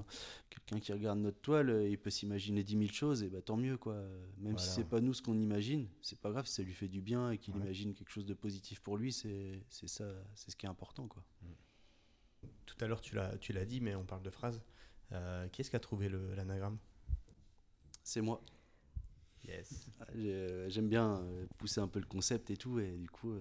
[0.52, 3.58] quelqu'un qui regarde notre toile, euh, il peut s'imaginer 10 000 choses et bah tant
[3.58, 3.96] mieux quoi.
[4.38, 4.72] Même si Voilà.
[4.76, 7.32] c'est pas nous ce qu'on imagine, c'est pas grave, si ça lui fait du bien
[7.32, 7.62] et qu'il Ouais.
[7.62, 10.06] imagine quelque chose de positif pour lui, c'est ça,
[10.36, 11.24] c'est ce qui est important quoi.
[12.68, 14.62] Tout à l'heure, tu l'as, dit, mais on parle de phrases.
[15.12, 16.78] Euh, qui est-ce qui a trouvé l'anagramme?
[18.04, 18.44] C'est moi.
[19.48, 19.90] Yes.
[20.00, 21.24] Ah, j'ai- J'aime bien
[21.58, 23.34] pousser un peu le concept et tout, et du coup,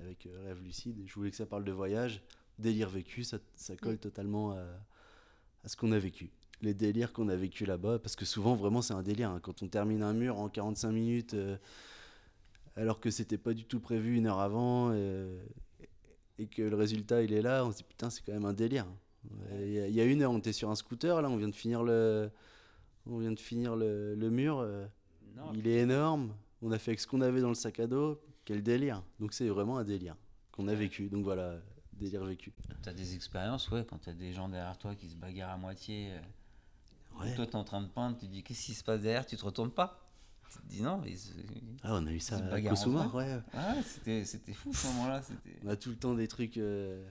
[0.00, 2.22] avec Rêve Lucide, je voulais que ça parle de voyage,
[2.58, 3.98] délire vécu, ça, ça colle Mm.
[3.98, 4.64] totalement à,
[5.64, 6.30] à ce qu'on a vécu.
[6.62, 9.30] Les délires qu'on a vécu là-bas, parce que souvent, vraiment, c'est un délire.
[9.30, 9.40] hein.
[9.42, 11.56] Quand on termine un mur en 45 minutes, euh,
[12.76, 15.38] alors que c'était pas du tout prévu une heure avant, euh,
[16.38, 18.52] et que le résultat, il est là, on se dit putain, c'est quand même un
[18.52, 18.86] délire.
[19.60, 21.36] Il y, a- il y a une heure, on était sur un scooter, là, on
[21.36, 22.30] vient de finir le,
[23.06, 24.58] on vient de finir le, le mur.
[24.60, 24.86] euh,
[25.36, 26.34] Non, il est énorme.
[26.62, 28.20] On a fait avec ce qu'on avait dans le sac à dos.
[28.44, 29.02] Quel délire.
[29.20, 30.16] Donc c'est vraiment un délire
[30.52, 31.08] qu'on a vécu.
[31.08, 31.60] Donc voilà,
[31.96, 32.52] délire vécu.
[32.82, 36.10] T'as des expériences, ouais, quand t'as des gens derrière toi qui se bagarrent à moitié.
[36.12, 36.20] euh,
[37.18, 37.34] Ouais.
[37.34, 39.36] Toi, t'es en train de peindre, tu te dis qu'est-ce qui se passe derrière, tu
[39.38, 40.06] te retournes pas.
[40.50, 41.30] Tu te dis non, se-
[41.82, 42.38] Ah, on a eu ça
[42.68, 43.22] Kosumar, soi.
[43.24, 43.40] ouais.
[43.54, 45.22] Ah, c'était, c'était fou ce moment-là.
[45.64, 46.58] On a tout le temps des trucs.
[46.58, 47.02] euh,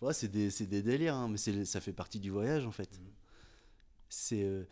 [0.00, 2.70] Ouais, c'est des, c'est des délires, hein, mais c'est, ça fait partie du voyage en
[2.70, 3.00] fait.
[4.08, 4.64] C'est, euh,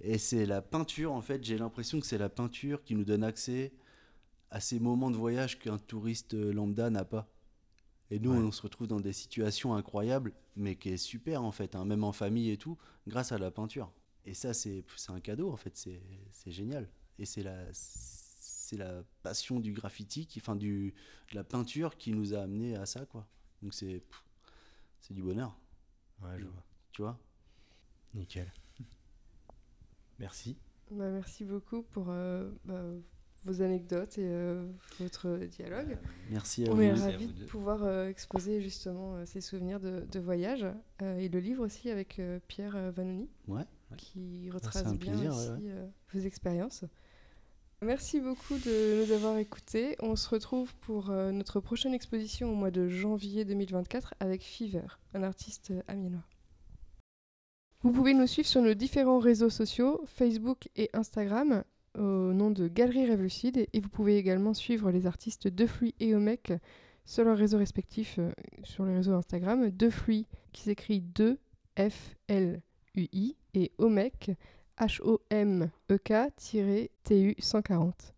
[0.00, 1.42] Et c'est la peinture en fait.
[1.42, 3.72] J'ai l'impression que c'est la peinture qui nous donne accès
[4.50, 7.26] à ces moments de voyage qu'un touriste lambda n'a pas.
[8.10, 8.38] Et nous, Ouais.
[8.38, 12.04] on se retrouve dans des situations incroyables, mais qui est super en fait, hein, même
[12.04, 13.92] en famille et tout, grâce à la peinture.
[14.24, 16.02] Et ça, c'est c'est un cadeau en fait, c'est
[16.32, 16.88] c'est génial.
[17.18, 20.94] Et c'est la, c'est la passion du graffiti, qui, enfin du,
[21.30, 23.26] de la peinture qui nous a amené à ça, quoi.
[23.62, 24.02] Donc c'est
[25.10, 25.56] du bonheur,
[26.22, 26.64] Ouais, je vois.
[26.92, 27.18] tu vois.
[28.14, 28.52] Nickel.
[30.18, 30.56] Merci.
[30.90, 32.82] Bah, merci beaucoup pour euh, bah,
[33.44, 34.66] vos anecdotes et euh,
[35.00, 35.96] votre dialogue.
[36.30, 36.82] Merci à On vous.
[36.82, 37.46] est Merci à ravis de deux.
[37.46, 40.66] pouvoir euh, exposer justement euh, ces souvenirs de, de voyage
[41.02, 43.62] euh, et le livre aussi avec euh, Pierre euh, Vanoni Ouais.
[43.96, 46.84] qui c'est retrace un bien plaisir, aussi ouais, euh, vos expériences.
[47.80, 49.94] Merci beaucoup de nous avoir écoutés.
[50.00, 54.98] On se retrouve pour euh, notre prochaine exposition au mois de janvier 2024 avec Fever,
[55.14, 56.24] un artiste euh, amiénois.
[57.82, 61.62] Vous pouvez nous suivre sur nos différents réseaux sociaux, Facebook et Instagram,
[61.98, 63.66] au nom de Galerie Rêve Lucide.
[63.72, 66.52] Et vous pouvez également suivre les artistes Defluy et Omec
[67.04, 68.30] sur leurs réseaux respectifs, euh,
[68.62, 69.70] sur le réseau Instagram.
[69.70, 71.36] Defluy qui s'écrit 2-F-L-U-I
[73.54, 74.30] et Omec
[74.78, 75.68] H-O-M-E-K-TU
[77.38, 78.17] 140.